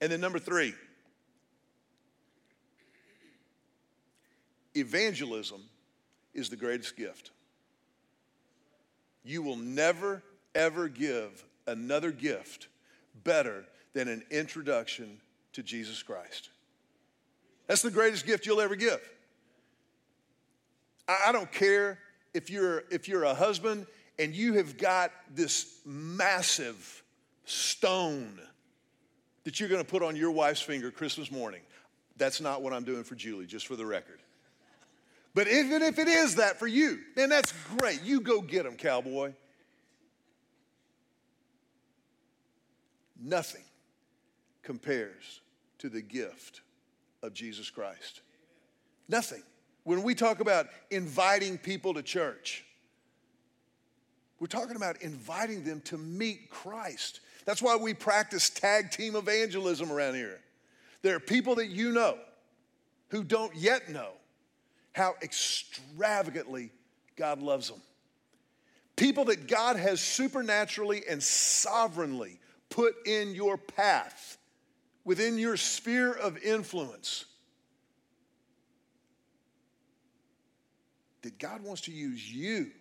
And 0.00 0.12
then 0.12 0.20
number 0.20 0.38
three, 0.38 0.74
evangelism 4.80 5.62
is 6.34 6.48
the 6.48 6.56
greatest 6.56 6.96
gift. 6.96 7.30
You 9.24 9.42
will 9.42 9.56
never, 9.56 10.22
ever 10.54 10.88
give 10.88 11.44
another 11.66 12.10
gift 12.10 12.68
better 13.24 13.64
than 13.92 14.08
an 14.08 14.22
introduction 14.30 15.20
to 15.52 15.62
Jesus 15.62 16.02
Christ. 16.02 16.50
That's 17.66 17.82
the 17.82 17.90
greatest 17.90 18.26
gift 18.26 18.46
you'll 18.46 18.60
ever 18.60 18.76
give. 18.76 19.00
I, 21.08 21.32
don't 21.32 21.50
care 21.50 21.98
if 22.34 22.50
you're, 22.50 22.84
if 22.90 23.08
you're 23.08 23.24
a 23.24 23.34
husband 23.34 23.86
and 24.18 24.34
you 24.34 24.54
have 24.54 24.76
got 24.76 25.10
this 25.34 25.80
massive 25.84 27.02
stone 27.44 28.38
that 29.44 29.58
you're 29.58 29.68
going 29.68 29.82
to 29.82 29.90
put 29.90 30.02
on 30.02 30.16
your 30.16 30.30
wife's 30.30 30.60
finger 30.60 30.90
Christmas 30.90 31.30
morning. 31.30 31.62
That's 32.18 32.40
not 32.40 32.62
what 32.62 32.72
I'm 32.72 32.84
doing 32.84 33.04
for 33.04 33.14
Julie, 33.14 33.46
just 33.46 33.66
for 33.66 33.76
the 33.76 33.86
record. 33.86 34.20
But 35.38 35.46
even 35.46 35.82
if 35.82 36.00
it 36.00 36.08
is 36.08 36.34
that 36.34 36.58
for 36.58 36.66
you, 36.66 36.98
then 37.14 37.28
that's 37.28 37.52
great. 37.78 38.02
You 38.02 38.20
go 38.20 38.40
get 38.40 38.64
them, 38.64 38.74
cowboy. 38.74 39.34
Nothing 43.16 43.62
compares 44.64 45.40
to 45.78 45.88
the 45.88 46.02
gift 46.02 46.62
of 47.22 47.34
Jesus 47.34 47.70
Christ. 47.70 48.22
Nothing. 49.08 49.44
When 49.84 50.02
we 50.02 50.16
talk 50.16 50.40
about 50.40 50.66
inviting 50.90 51.56
people 51.56 51.94
to 51.94 52.02
church, 52.02 52.64
we're 54.40 54.48
talking 54.48 54.74
about 54.74 55.02
inviting 55.02 55.62
them 55.62 55.82
to 55.82 55.98
meet 55.98 56.50
Christ. 56.50 57.20
That's 57.44 57.62
why 57.62 57.76
we 57.76 57.94
practice 57.94 58.50
tag 58.50 58.90
team 58.90 59.14
evangelism 59.14 59.92
around 59.92 60.16
here. 60.16 60.40
There 61.02 61.14
are 61.14 61.20
people 61.20 61.54
that 61.54 61.68
you 61.68 61.92
know 61.92 62.18
who 63.10 63.22
don't 63.22 63.54
yet 63.54 63.88
know 63.88 64.14
how 64.98 65.14
extravagantly 65.22 66.70
God 67.16 67.40
loves 67.40 67.70
them. 67.70 67.80
People 68.96 69.26
that 69.26 69.46
God 69.46 69.76
has 69.76 70.00
supernaturally 70.00 71.02
and 71.08 71.22
sovereignly 71.22 72.40
put 72.68 72.94
in 73.06 73.32
your 73.34 73.56
path, 73.56 74.36
within 75.04 75.38
your 75.38 75.56
sphere 75.56 76.12
of 76.12 76.36
influence. 76.38 77.24
That 81.22 81.38
God 81.38 81.62
wants 81.62 81.82
to 81.82 81.92
use 81.92 82.30
you 82.30 82.72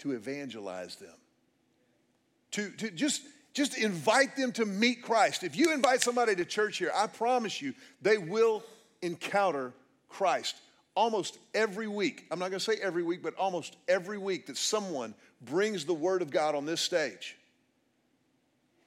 to 0.00 0.12
evangelize 0.12 0.96
them. 0.96 1.16
To, 2.52 2.70
to 2.72 2.90
just, 2.90 3.22
just 3.54 3.78
invite 3.78 4.36
them 4.36 4.52
to 4.52 4.66
meet 4.66 5.02
Christ. 5.02 5.44
If 5.44 5.56
you 5.56 5.72
invite 5.72 6.02
somebody 6.02 6.36
to 6.36 6.44
church 6.44 6.76
here, 6.76 6.92
I 6.94 7.06
promise 7.06 7.62
you, 7.62 7.72
they 8.02 8.18
will 8.18 8.62
encounter 9.02 9.72
Christ. 10.08 10.56
Almost 10.94 11.38
every 11.54 11.86
week, 11.86 12.26
I'm 12.30 12.38
not 12.38 12.50
gonna 12.50 12.60
say 12.60 12.76
every 12.82 13.02
week, 13.02 13.22
but 13.22 13.34
almost 13.36 13.76
every 13.86 14.18
week 14.18 14.46
that 14.46 14.56
someone 14.56 15.14
brings 15.40 15.84
the 15.84 15.94
Word 15.94 16.22
of 16.22 16.30
God 16.30 16.54
on 16.54 16.66
this 16.66 16.80
stage, 16.80 17.36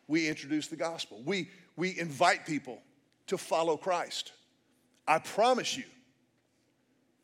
we 0.07 0.27
introduce 0.27 0.67
the 0.67 0.75
gospel. 0.75 1.21
We, 1.25 1.49
we 1.77 1.97
invite 1.97 2.45
people 2.45 2.81
to 3.27 3.37
follow 3.37 3.77
Christ. 3.77 4.33
I 5.07 5.19
promise 5.19 5.77
you, 5.77 5.85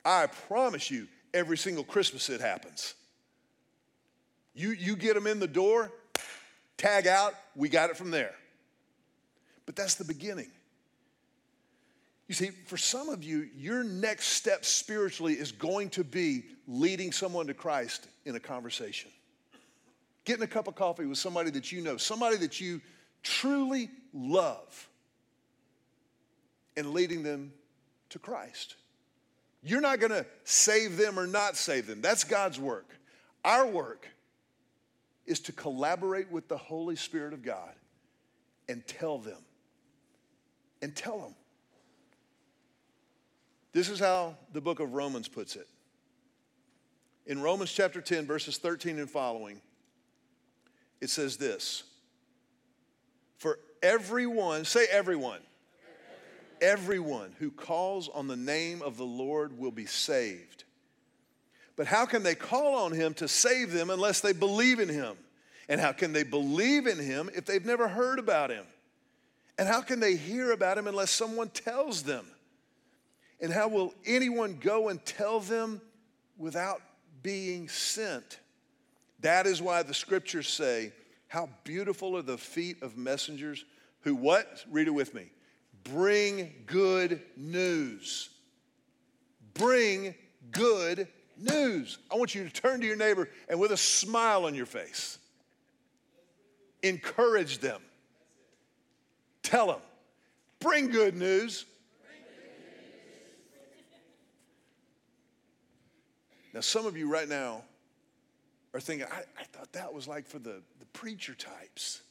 I 0.06 0.28
promise 0.28 0.90
you, 0.90 1.08
every 1.34 1.58
single 1.58 1.84
Christmas 1.84 2.30
it 2.30 2.40
happens. 2.40 2.94
You, 4.56 4.72
you 4.72 4.96
get 4.96 5.14
them 5.14 5.28
in 5.28 5.40
the 5.40 5.48
door, 5.48 5.92
tag 6.78 7.08
out, 7.08 7.34
we 7.56 7.70
got 7.70 7.90
it 7.90 7.98
from 7.98 8.10
there. 8.10 8.34
But 9.66 9.76
that's 9.76 9.96
the 9.96 10.06
beginning. 10.06 10.50
You 12.28 12.36
see, 12.36 12.50
for 12.50 12.78
some 12.78 13.10
of 13.10 13.24
you, 13.24 13.48
your 13.56 13.84
next 13.84 14.28
step 14.28 14.66
spiritually 14.66 15.34
is 15.34 15.52
going 15.52 15.90
to 15.92 16.04
be 16.04 16.46
leading 16.68 17.12
someone 17.12 17.48
to 17.48 17.54
Christ 17.54 18.08
in 18.26 18.36
a 18.36 18.40
conversation. 18.40 19.10
Getting 20.26 20.44
a 20.44 20.48
cup 20.48 20.68
of 20.68 20.76
coffee 20.76 21.06
with 21.06 21.18
somebody 21.18 21.52
that 21.52 21.72
you 21.72 21.82
know, 21.82 21.96
somebody 21.96 22.36
that 22.38 22.60
you 22.60 22.82
truly 23.24 23.90
love, 24.14 24.90
and 26.76 26.92
leading 26.92 27.24
them 27.24 27.52
to 28.10 28.20
Christ. 28.20 28.76
You're 29.64 29.82
not 29.82 30.00
going 30.00 30.12
to 30.12 30.26
save 30.44 30.98
them 30.98 31.20
or 31.20 31.28
not 31.28 31.58
save 31.58 31.88
them. 31.88 32.02
That's 32.02 32.24
God's 32.24 32.60
work. 32.60 32.88
Our 33.44 33.66
work 33.66 34.08
is 35.26 35.40
to 35.42 35.52
collaborate 35.52 36.32
with 36.32 36.48
the 36.48 36.58
Holy 36.58 36.96
Spirit 36.96 37.34
of 37.34 37.42
God 37.42 37.74
and 38.70 38.86
tell 38.86 39.18
them. 39.18 39.42
And 40.82 40.96
tell 40.96 41.18
them. 41.20 41.36
This 43.74 43.90
is 43.90 44.00
how 44.00 44.36
the 44.54 44.62
book 44.62 44.80
of 44.80 44.94
Romans 44.94 45.28
puts 45.28 45.56
it. 45.56 45.68
In 47.26 47.42
Romans 47.42 47.72
chapter 47.72 48.02
10, 48.02 48.26
verses 48.26 48.58
13 48.58 49.00
and 49.00 49.10
following, 49.10 49.62
it 51.02 51.10
says 51.10 51.38
this 51.38 51.84
For 53.38 53.60
everyone, 53.84 54.66
say 54.66 54.86
everyone, 54.90 55.42
everyone 56.62 57.36
who 57.40 57.52
calls 57.52 58.10
on 58.10 58.28
the 58.28 58.38
name 58.38 58.82
of 58.82 58.98
the 58.98 59.06
Lord 59.06 59.60
will 59.60 59.72
be 59.72 59.86
saved. 59.86 60.64
But 61.76 61.86
how 61.86 62.06
can 62.06 62.24
they 62.24 62.34
call 62.34 62.76
on 62.86 62.92
him 62.92 63.14
to 63.16 63.28
save 63.28 63.72
them 63.72 63.90
unless 63.90 64.22
they 64.22 64.34
believe 64.34 64.80
in 64.80 64.90
him? 64.90 65.16
And 65.70 65.82
how 65.82 65.92
can 65.92 66.14
they 66.14 66.24
believe 66.24 66.88
in 66.88 66.98
him 66.98 67.30
if 67.36 67.46
they've 67.46 67.66
never 67.66 67.88
heard 67.88 68.20
about 68.20 68.50
him? 68.50 68.66
And 69.60 69.68
how 69.68 69.82
can 69.82 70.00
they 70.00 70.16
hear 70.16 70.52
about 70.52 70.78
him 70.78 70.88
unless 70.88 71.12
someone 71.12 71.50
tells 71.50 72.04
them? 72.04 72.26
And 73.40 73.52
how 73.52 73.68
will 73.68 73.94
anyone 74.06 74.58
go 74.60 74.90
and 74.90 75.04
tell 75.06 75.40
them 75.40 75.82
without 76.38 76.82
being 77.22 77.70
sent? 77.70 78.40
That 79.22 79.46
is 79.46 79.62
why 79.62 79.84
the 79.84 79.94
scriptures 79.94 80.48
say, 80.48 80.92
How 81.28 81.50
beautiful 81.64 82.18
are 82.18 82.22
the 82.22 82.38
feet 82.38 82.82
of 82.82 82.98
messengers 82.98 83.64
who 84.02 84.16
what? 84.16 84.64
Read 84.70 84.88
it 84.88 84.92
with 84.92 85.14
me. 85.14 85.30
Bring 85.84 86.54
good 86.66 87.22
news. 87.36 88.30
Bring 89.54 90.16
good 90.52 91.08
news. 91.38 91.98
I 92.12 92.16
want 92.16 92.36
you 92.36 92.44
to 92.44 92.50
turn 92.50 92.82
to 92.82 92.86
your 92.86 92.96
neighbor 92.96 93.30
and 93.50 93.60
with 93.60 93.72
a 93.72 93.78
smile 93.78 94.46
on 94.46 94.56
your 94.56 94.66
face, 94.66 95.18
encourage 96.84 97.60
them. 97.60 97.82
Tell 99.44 99.68
them, 99.68 99.82
bring 100.60 100.90
good 100.90 101.16
news. 101.16 101.66
Now, 106.58 106.62
some 106.62 106.88
of 106.88 106.98
you 106.98 107.08
right 107.08 107.30
now 107.30 107.62
are 108.74 108.80
thinking, 108.80 109.06
I, 109.12 109.20
I 109.40 109.44
thought 109.44 109.72
that 109.74 109.94
was 109.94 110.08
like 110.08 110.26
for 110.26 110.40
the, 110.40 110.64
the 110.80 110.88
preacher 110.92 111.36
types, 111.36 112.02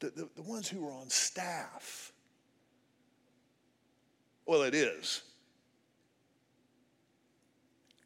the, 0.00 0.10
the, 0.10 0.28
the 0.36 0.42
ones 0.42 0.68
who 0.68 0.84
were 0.84 0.92
on 0.92 1.08
staff. 1.08 2.12
Well, 4.44 4.60
it 4.60 4.74
is 4.74 5.22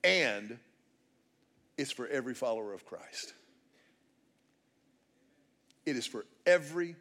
and 0.04 0.56
it's 1.76 1.90
for 1.90 2.06
every 2.06 2.34
follower 2.34 2.72
of 2.72 2.86
Christ. 2.86 3.34
It 5.84 5.96
is 5.96 6.06
for 6.06 6.26
every 6.46 6.94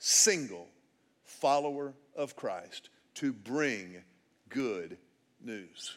single 0.00 0.66
follower 1.22 1.94
of 2.16 2.34
Christ 2.34 2.88
to 3.14 3.32
bring 3.32 4.02
good 4.48 4.98
news. 5.40 5.96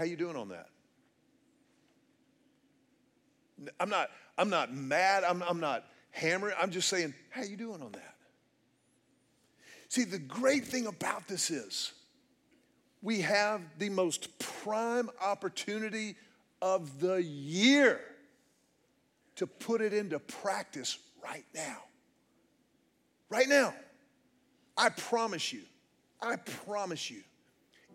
How 0.00 0.06
you 0.06 0.16
doing 0.16 0.34
on 0.34 0.48
that? 0.48 0.68
I'm 3.78 3.90
not, 3.90 4.08
I'm 4.38 4.48
not 4.48 4.74
mad. 4.74 5.24
I'm, 5.24 5.42
I'm 5.42 5.60
not 5.60 5.84
hammering. 6.10 6.54
I'm 6.58 6.70
just 6.70 6.88
saying, 6.88 7.12
how 7.28 7.42
you 7.42 7.54
doing 7.54 7.82
on 7.82 7.92
that? 7.92 8.14
See, 9.90 10.04
the 10.04 10.18
great 10.18 10.64
thing 10.64 10.86
about 10.86 11.28
this 11.28 11.50
is 11.50 11.92
we 13.02 13.20
have 13.20 13.60
the 13.78 13.90
most 13.90 14.38
prime 14.38 15.10
opportunity 15.22 16.16
of 16.62 16.98
the 17.00 17.22
year 17.22 18.00
to 19.36 19.46
put 19.46 19.82
it 19.82 19.92
into 19.92 20.18
practice 20.18 20.96
right 21.22 21.44
now. 21.54 21.76
Right 23.28 23.50
now. 23.50 23.74
I 24.78 24.88
promise 24.88 25.52
you, 25.52 25.60
I 26.22 26.36
promise 26.36 27.10
you, 27.10 27.20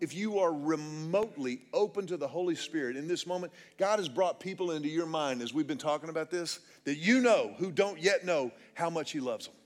if 0.00 0.14
you 0.14 0.38
are 0.38 0.52
remotely 0.52 1.62
open 1.72 2.06
to 2.06 2.16
the 2.16 2.28
Holy 2.28 2.54
Spirit 2.54 2.96
in 2.96 3.08
this 3.08 3.26
moment, 3.26 3.52
God 3.78 3.98
has 3.98 4.08
brought 4.08 4.40
people 4.40 4.72
into 4.72 4.88
your 4.88 5.06
mind 5.06 5.42
as 5.42 5.54
we've 5.54 5.66
been 5.66 5.78
talking 5.78 6.08
about 6.08 6.30
this 6.30 6.60
that 6.84 6.96
you 6.96 7.20
know 7.20 7.54
who 7.58 7.70
don't 7.70 7.98
yet 7.98 8.24
know 8.24 8.50
how 8.74 8.90
much 8.90 9.12
He 9.12 9.20
loves 9.20 9.48
them. 9.48 9.56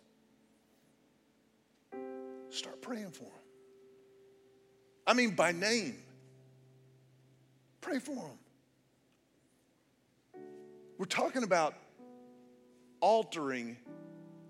Start 2.50 2.80
praying 2.82 3.10
for 3.10 3.24
them. 3.24 3.32
I 5.06 5.14
mean, 5.14 5.30
by 5.30 5.52
name. 5.52 5.96
Pray 7.80 7.98
for 7.98 8.14
them. 8.14 8.38
We're 10.98 11.06
talking 11.06 11.42
about 11.44 11.74
altering 13.00 13.76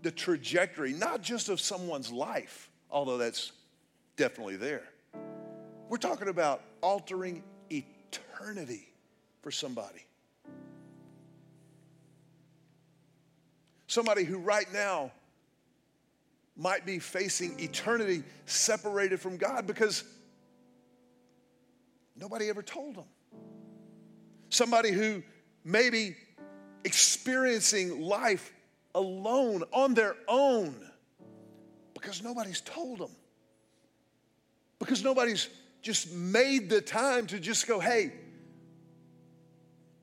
the 0.03 0.11
trajectory, 0.11 0.93
not 0.93 1.23
just 1.23 1.49
of 1.49 1.61
someone's 1.61 2.11
life, 2.11 2.71
although 2.91 3.19
that's 3.19 3.53
definitely 4.17 4.57
there. 4.57 4.90
We're 5.91 5.97
talking 5.97 6.29
about 6.29 6.63
altering 6.83 7.43
eternity 7.69 8.89
for 9.43 9.51
somebody. 9.51 10.07
Somebody 13.89 14.23
who 14.23 14.39
right 14.39 14.73
now 14.73 15.11
might 16.57 16.87
be 16.87 17.01
facing 17.01 17.59
eternity 17.59 18.23
separated 18.47 19.19
from 19.19 19.37
God 19.37 19.67
because 19.67 20.05
nobody 22.15 22.49
ever 22.49 22.63
told 22.63 22.95
them. 22.95 23.09
Somebody 24.49 24.93
who 24.93 25.25
may 25.65 25.91
be 25.91 26.15
experiencing 26.85 28.01
life 28.01 28.53
alone 28.95 29.65
on 29.73 29.95
their 29.95 30.15
own 30.29 30.89
because 31.95 32.23
nobody's 32.23 32.61
told 32.61 33.01
them. 33.01 33.11
Because 34.79 35.03
nobody's 35.03 35.49
just 35.83 36.13
made 36.13 36.69
the 36.69 36.81
time 36.81 37.27
to 37.29 37.39
just 37.39 37.67
go, 37.67 37.81
hey, 37.81 38.13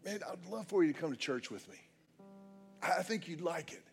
man, 0.06 0.20
I'd 0.30 0.52
love 0.52 0.68
for 0.68 0.84
you 0.84 0.94
to 0.94 1.00
come 1.00 1.12
to 1.12 1.18
church 1.18 1.52
with 1.52 1.68
me. 1.70 1.78
I 2.82 3.04
think 3.04 3.28
you'd 3.28 3.42
like 3.42 3.74
it. 3.74 3.84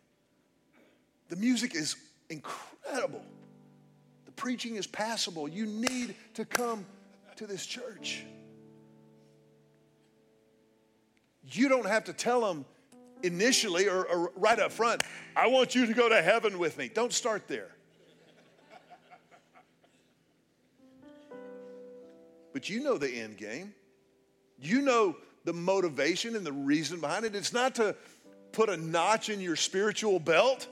The 1.28 1.36
music 1.36 1.74
is 1.74 1.96
incredible. 2.30 3.22
The 4.26 4.32
preaching 4.32 4.76
is 4.76 4.86
passable. 4.86 5.48
You 5.48 5.66
need 5.66 6.14
to 6.34 6.44
come 6.44 6.84
to 7.36 7.46
this 7.46 7.66
church. 7.66 8.24
You 11.50 11.68
don't 11.68 11.86
have 11.86 12.04
to 12.04 12.12
tell 12.12 12.40
them 12.40 12.64
initially 13.22 13.88
or, 13.88 14.04
or, 14.04 14.32
right 14.36 14.58
up 14.58 14.70
front, 14.70 15.02
I 15.34 15.46
want 15.46 15.74
you 15.74 15.86
to 15.86 15.94
go 15.94 16.08
to 16.08 16.22
heaven 16.22 16.58
with 16.58 16.78
me. 16.78 16.90
Don't 16.92 17.12
start 17.12 17.48
there. 17.48 17.73
But 22.54 22.70
you 22.70 22.82
know 22.82 22.96
the 22.96 23.10
end 23.10 23.36
game. 23.36 23.74
You 24.58 24.80
know 24.80 25.16
the 25.44 25.52
motivation 25.52 26.36
and 26.36 26.46
the 26.46 26.52
reason 26.52 27.00
behind 27.00 27.26
it. 27.26 27.34
It's 27.34 27.52
not 27.52 27.74
to 27.74 27.96
put 28.52 28.70
a 28.70 28.76
notch 28.76 29.28
in 29.28 29.40
your 29.40 29.56
spiritual 29.56 30.20
belt. 30.20 30.66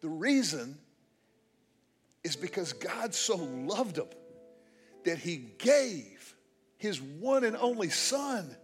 The 0.00 0.08
reason 0.08 0.78
is 2.24 2.36
because 2.36 2.72
God 2.72 3.14
so 3.14 3.36
loved 3.36 3.96
them 3.96 4.08
that 5.04 5.18
he 5.18 5.36
gave 5.58 6.34
his 6.78 7.00
one 7.00 7.44
and 7.44 7.56
only 7.56 7.90
son 7.90 8.56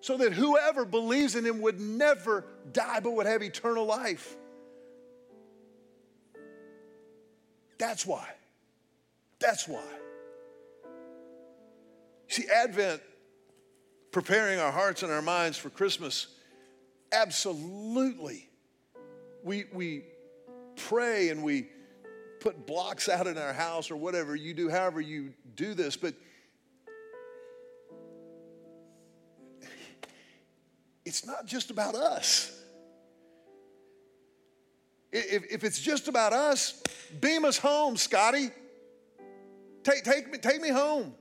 so 0.00 0.16
that 0.16 0.32
whoever 0.32 0.84
believes 0.84 1.36
in 1.36 1.46
him 1.46 1.60
would 1.60 1.80
never 1.80 2.44
die 2.72 2.98
but 2.98 3.12
would 3.12 3.26
have 3.26 3.42
eternal 3.42 3.86
life. 3.86 4.36
That's 7.78 8.04
why. 8.04 8.35
That's 9.40 9.68
why. 9.68 9.84
See, 12.28 12.46
Advent, 12.52 13.02
preparing 14.10 14.58
our 14.58 14.72
hearts 14.72 15.02
and 15.02 15.12
our 15.12 15.22
minds 15.22 15.56
for 15.58 15.70
Christmas, 15.70 16.26
absolutely. 17.12 18.48
We, 19.44 19.64
we 19.72 20.04
pray 20.74 21.28
and 21.28 21.42
we 21.42 21.68
put 22.40 22.66
blocks 22.66 23.08
out 23.08 23.26
in 23.26 23.38
our 23.38 23.52
house 23.52 23.90
or 23.90 23.96
whatever 23.96 24.34
you 24.34 24.54
do, 24.54 24.68
however 24.68 25.00
you 25.00 25.32
do 25.54 25.74
this, 25.74 25.96
but 25.96 26.14
it's 31.04 31.24
not 31.26 31.46
just 31.46 31.70
about 31.70 31.94
us. 31.94 32.52
If, 35.12 35.44
if 35.50 35.64
it's 35.64 35.80
just 35.80 36.08
about 36.08 36.32
us, 36.32 36.82
beam 37.20 37.44
us 37.44 37.56
home, 37.56 37.96
Scotty. 37.96 38.50
Take, 39.86 40.02
take, 40.02 40.32
me, 40.32 40.38
take 40.38 40.60
me 40.60 40.70
home. 40.70 41.14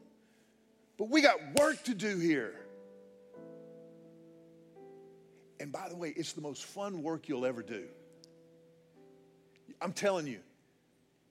But 0.98 1.12
we 1.12 1.22
got 1.22 1.38
work 1.60 1.84
to 1.84 1.94
do 1.94 2.18
here. 2.18 2.56
And 5.60 5.72
by 5.72 5.88
the 5.88 5.96
way, 5.96 6.12
it's 6.18 6.34
the 6.34 6.42
most 6.42 6.64
fun 6.64 7.04
work 7.04 7.30
you'll 7.30 7.46
ever 7.46 7.62
do. 7.62 7.84
I'm 9.80 9.94
telling 9.94 10.26
you, 10.26 10.40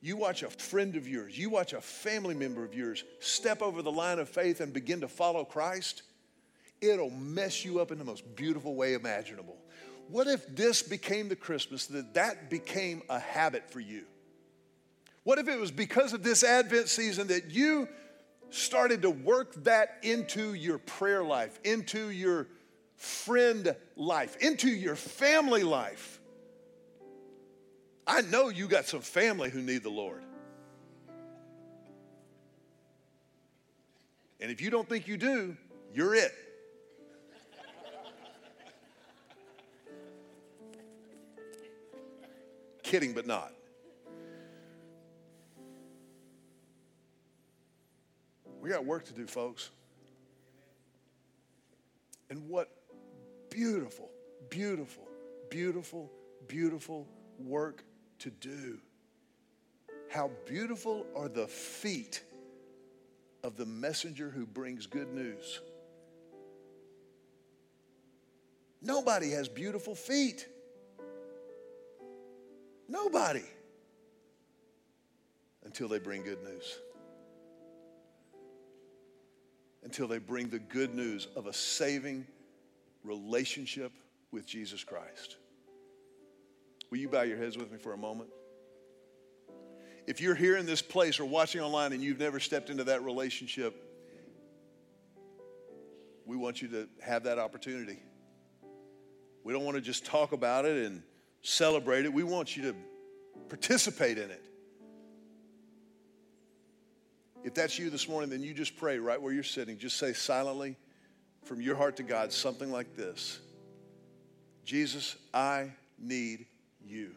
you 0.01 0.17
watch 0.17 0.45
a 0.45 0.49
friend 0.49 0.95
of 0.95 1.09
yours, 1.09 1.37
you 1.37 1.51
watch 1.51 1.73
a 1.73 1.81
family 1.81 2.37
member 2.37 2.65
of 2.65 2.73
yours 2.73 3.03
step 3.19 3.63
over 3.63 3.83
the 3.83 3.91
line 3.91 4.21
of 4.21 4.29
faith 4.29 4.61
and 4.61 4.73
begin 4.73 5.01
to 5.01 5.09
follow 5.09 5.45
Christ, 5.45 6.03
it'll 6.81 7.11
mess 7.11 7.65
you 7.65 7.81
up 7.81 7.91
in 7.91 7.99
the 7.99 8.05
most 8.05 8.37
beautiful 8.37 8.77
way 8.77 8.95
imaginable. 8.95 9.57
What 10.07 10.29
if 10.29 10.47
this 10.55 10.83
became 10.85 11.29
the 11.29 11.37
Christmas 11.37 11.87
that 11.87 12.15
that 12.15 12.49
became 12.49 13.03
a 13.09 13.19
habit 13.19 13.73
for 13.73 13.81
you? 13.81 14.05
What 15.25 15.39
if 15.39 15.49
it 15.49 15.59
was 15.59 15.71
because 15.71 16.13
of 16.13 16.23
this 16.23 16.45
Advent 16.45 16.89
season 16.89 17.29
that 17.29 17.51
you 17.51 17.89
started 18.51 19.03
to 19.03 19.11
work 19.11 19.55
that 19.65 19.99
into 20.03 20.53
your 20.55 20.79
prayer 20.79 21.25
life, 21.25 21.59
into 21.65 22.11
your 22.11 22.47
friend 22.97 23.75
life, 23.97 24.37
into 24.37 24.69
your 24.69 24.97
family 24.97 25.65
life? 25.65 26.21
I 28.07 28.21
know 28.21 28.51
you 28.51 28.69
got 28.69 28.85
some 28.85 29.01
family 29.01 29.49
who 29.49 29.63
need 29.63 29.83
the 29.83 29.91
Lord. 29.91 30.23
And 34.41 34.51
if 34.51 34.61
you 34.61 34.69
don't 34.69 34.87
think 34.87 35.09
you 35.09 35.17
do, 35.17 35.57
you're 35.95 36.15
it. 36.15 36.33
Kidding, 42.83 43.15
but 43.15 43.27
not. 43.27 43.53
We 48.65 48.71
got 48.71 48.87
work 48.87 49.05
to 49.05 49.13
do, 49.13 49.27
folks. 49.27 49.69
And 52.31 52.49
what 52.49 52.71
beautiful, 53.51 54.09
beautiful, 54.49 55.07
beautiful, 55.51 56.11
beautiful 56.49 57.07
work 57.39 57.85
to 58.21 58.31
do. 58.31 58.79
How 60.09 60.31
beautiful 60.47 61.05
are 61.15 61.29
the 61.29 61.47
feet 61.47 62.23
of 63.43 63.59
the 63.59 63.67
messenger 63.67 64.31
who 64.31 64.47
brings 64.47 64.87
good 64.87 65.13
news. 65.13 65.61
Nobody 68.81 69.33
has 69.33 69.47
beautiful 69.47 69.95
feet. 69.95 70.49
Nobody. 72.89 73.45
Until 75.67 75.89
they 75.89 75.99
bring 75.99 76.23
good 76.23 76.43
news. 76.43 76.79
Until 79.85 80.09
they 80.09 80.19
bring 80.19 80.49
the 80.49 80.59
good 80.59 80.95
news 80.95 81.29
of 81.37 81.47
a 81.47 81.53
saving 81.53 82.27
relationship 83.05 83.93
with 84.33 84.47
Jesus 84.47 84.83
Christ. 84.83 85.37
Will 86.91 86.99
you 86.99 87.09
bow 87.09 87.23
your 87.23 87.37
heads 87.37 87.57
with 87.57 87.71
me 87.71 87.79
for 87.79 87.93
a 87.93 87.97
moment? 87.97 88.31
If 90.07 90.21
you're 90.21 90.35
here 90.35 90.57
in 90.57 90.67
this 90.67 90.83
place 90.83 91.19
or 91.19 91.25
watching 91.25 91.61
online 91.61 91.93
and 91.93 92.03
you've 92.03 92.19
never 92.19 92.41
stepped 92.41 92.71
into 92.71 92.85
that 92.85 93.03
relationship, 93.03 93.75
we 96.27 96.37
want 96.37 96.63
you 96.63 96.69
to 96.69 96.89
have 97.03 97.25
that 97.25 97.39
opportunity. 97.39 97.99
We 99.45 99.53
don't 99.53 99.65
want 99.65 99.77
to 99.77 99.81
just 99.81 100.07
talk 100.07 100.33
about 100.33 100.65
it 100.65 100.87
and 100.87 101.03
celebrate 101.43 102.05
it. 102.05 102.13
We 102.13 102.23
want 102.23 102.57
you 102.57 102.63
to 102.65 102.75
participate 103.49 104.19
in 104.19 104.31
it. 104.31 104.43
If 107.45 107.53
that's 107.53 107.79
you 107.79 107.91
this 107.91 108.09
morning, 108.09 108.31
then 108.31 108.43
you 108.43 108.55
just 108.55 108.75
pray 108.79 108.99
right 108.99 109.21
where 109.21 109.33
you're 109.33 109.43
sitting. 109.43 109.77
Just 109.77 109.99
say 109.99 110.15
silently 110.15 110.77
from 111.45 111.61
your 111.61 111.77
heart 111.77 111.97
to 111.99 112.03
God 112.03 112.33
something 112.33 112.73
like 112.73 112.97
this 112.97 113.39
Jesus, 114.65 115.17
I 115.33 115.73
need 115.99 116.47
you. 116.85 117.13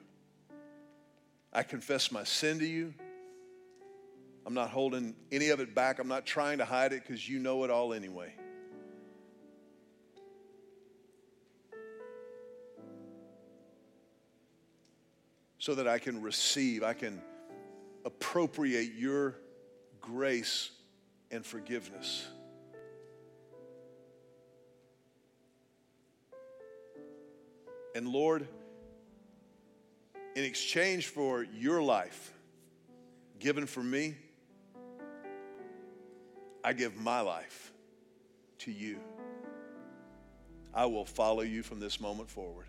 I 1.53 1.63
confess 1.63 2.11
my 2.11 2.25
sin 2.25 2.59
to 2.59 2.65
you. 2.67 2.93
I'm 4.45 4.54
not 4.54 4.69
holding 4.69 5.15
any 5.31 5.49
of 5.49 5.62
it 5.62 5.73
back. 5.73 5.97
I'm 5.97 6.10
not 6.10 6.25
trying 6.25 6.58
to 6.58 6.65
hide 6.65 6.91
it 6.91 7.04
because 7.04 7.27
you 7.27 7.39
know 7.39 7.63
it 7.63 7.69
all 7.69 7.93
anyway. 7.93 8.33
So 15.58 15.73
that 15.75 15.87
I 15.87 15.99
can 15.99 16.21
receive, 16.21 16.83
I 16.83 16.93
can 16.93 17.21
appropriate 18.06 18.93
your 18.93 19.35
grace 20.08 20.71
and 21.31 21.45
forgiveness. 21.45 22.25
And 27.93 28.08
Lord, 28.08 28.47
in 30.35 30.43
exchange 30.43 31.08
for 31.08 31.43
your 31.43 31.81
life 31.81 32.33
given 33.39 33.65
for 33.65 33.83
me, 33.83 34.15
I 36.63 36.73
give 36.73 36.95
my 36.95 37.21
life 37.21 37.73
to 38.60 38.71
you. 38.71 38.99
I 40.73 40.85
will 40.85 41.05
follow 41.05 41.41
you 41.41 41.63
from 41.63 41.79
this 41.79 41.99
moment 41.99 42.29
forward. 42.29 42.67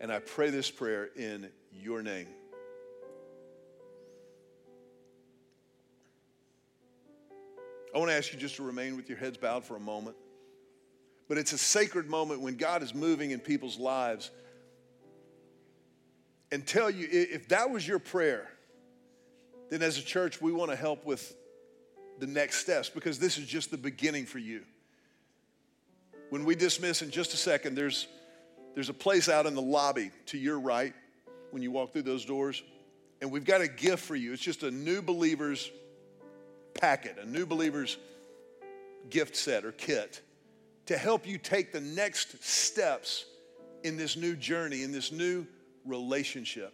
And 0.00 0.12
I 0.12 0.18
pray 0.20 0.50
this 0.50 0.70
prayer 0.70 1.08
in 1.16 1.48
your 1.72 2.02
name. 2.02 2.28
I 7.96 7.98
want 7.98 8.10
to 8.10 8.14
ask 8.14 8.30
you 8.30 8.38
just 8.38 8.56
to 8.56 8.62
remain 8.62 8.94
with 8.94 9.08
your 9.08 9.16
heads 9.16 9.38
bowed 9.38 9.64
for 9.64 9.74
a 9.74 9.80
moment. 9.80 10.16
but 11.28 11.38
it's 11.38 11.54
a 11.54 11.58
sacred 11.58 12.10
moment 12.10 12.42
when 12.42 12.56
God 12.56 12.82
is 12.82 12.94
moving 12.94 13.30
in 13.30 13.40
people's 13.40 13.78
lives. 13.78 14.30
And 16.52 16.66
tell 16.66 16.90
you, 16.90 17.08
if 17.10 17.48
that 17.48 17.70
was 17.70 17.88
your 17.88 17.98
prayer, 17.98 18.50
then 19.70 19.80
as 19.82 19.96
a 19.96 20.02
church, 20.02 20.42
we 20.42 20.52
want 20.52 20.70
to 20.70 20.76
help 20.76 21.06
with 21.06 21.34
the 22.18 22.26
next 22.26 22.58
steps 22.58 22.90
because 22.90 23.18
this 23.18 23.38
is 23.38 23.46
just 23.46 23.70
the 23.70 23.78
beginning 23.78 24.26
for 24.26 24.38
you. 24.38 24.60
When 26.28 26.44
we 26.44 26.54
dismiss 26.54 27.00
in 27.00 27.10
just 27.10 27.32
a 27.32 27.38
second, 27.38 27.76
there's, 27.76 28.08
there's 28.74 28.90
a 28.90 28.94
place 28.94 29.30
out 29.30 29.46
in 29.46 29.54
the 29.54 29.62
lobby 29.62 30.10
to 30.26 30.36
your 30.36 30.60
right 30.60 30.92
when 31.50 31.62
you 31.62 31.70
walk 31.70 31.94
through 31.94 32.02
those 32.02 32.26
doors. 32.26 32.62
And 33.22 33.30
we've 33.32 33.46
got 33.46 33.62
a 33.62 33.68
gift 33.68 34.04
for 34.04 34.14
you. 34.14 34.34
It's 34.34 34.42
just 34.42 34.64
a 34.64 34.70
new 34.70 35.00
believer's 35.00 35.70
packet, 36.78 37.18
a 37.20 37.26
new 37.26 37.46
believer's 37.46 37.96
gift 39.10 39.36
set 39.36 39.64
or 39.64 39.72
kit 39.72 40.20
to 40.86 40.96
help 40.96 41.26
you 41.26 41.38
take 41.38 41.72
the 41.72 41.80
next 41.80 42.42
steps 42.44 43.24
in 43.82 43.96
this 43.96 44.16
new 44.16 44.34
journey, 44.36 44.82
in 44.82 44.92
this 44.92 45.12
new 45.12 45.46
relationship. 45.84 46.72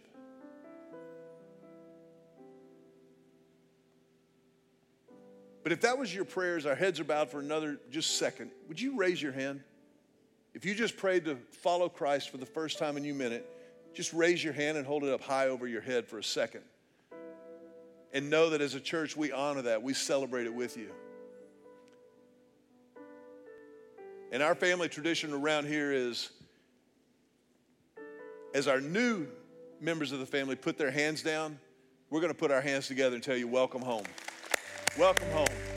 But 5.63 5.71
if 5.71 5.81
that 5.81 5.97
was 5.97 6.13
your 6.13 6.25
prayers, 6.25 6.65
our 6.65 6.75
heads 6.75 6.99
are 6.99 7.05
bowed 7.05 7.31
for 7.31 7.39
another 7.39 7.79
just 7.89 8.17
second. 8.17 8.51
Would 8.67 8.81
you 8.81 8.97
raise 8.97 9.21
your 9.21 9.31
hand? 9.31 9.61
If 10.53 10.65
you 10.65 10.75
just 10.75 10.97
prayed 10.97 11.25
to 11.25 11.37
follow 11.51 11.89
Christ 11.89 12.29
for 12.29 12.37
the 12.37 12.45
first 12.45 12.77
time 12.77 12.97
in 12.97 13.03
you 13.03 13.13
minute, 13.13 13.49
just 13.93 14.11
raise 14.13 14.43
your 14.43 14.53
hand 14.53 14.77
and 14.77 14.85
hold 14.85 15.03
it 15.03 15.13
up 15.13 15.21
high 15.21 15.47
over 15.47 15.67
your 15.67 15.81
head 15.81 16.05
for 16.05 16.19
a 16.19 16.23
second. 16.23 16.61
And 18.13 18.29
know 18.29 18.51
that 18.51 18.61
as 18.61 18.75
a 18.75 18.79
church, 18.79 19.17
we 19.17 19.31
honor 19.31 19.63
that. 19.63 19.81
We 19.81 19.93
celebrate 19.93 20.45
it 20.45 20.53
with 20.53 20.77
you. 20.77 20.89
And 24.31 24.41
our 24.41 24.55
family 24.55 24.89
tradition 24.89 25.33
around 25.33 25.67
here 25.67 25.91
is 25.91 26.29
as 28.53 28.67
our 28.67 28.81
new 28.81 29.27
members 29.79 30.11
of 30.11 30.19
the 30.19 30.25
family 30.25 30.55
put 30.55 30.77
their 30.77 30.91
hands 30.91 31.23
down, 31.23 31.59
we're 32.09 32.21
going 32.21 32.31
to 32.31 32.37
put 32.37 32.51
our 32.51 32.61
hands 32.61 32.87
together 32.87 33.15
and 33.15 33.23
tell 33.23 33.37
you, 33.37 33.47
Welcome 33.47 33.81
home. 33.81 34.05
Welcome 34.97 35.29
home. 35.31 35.72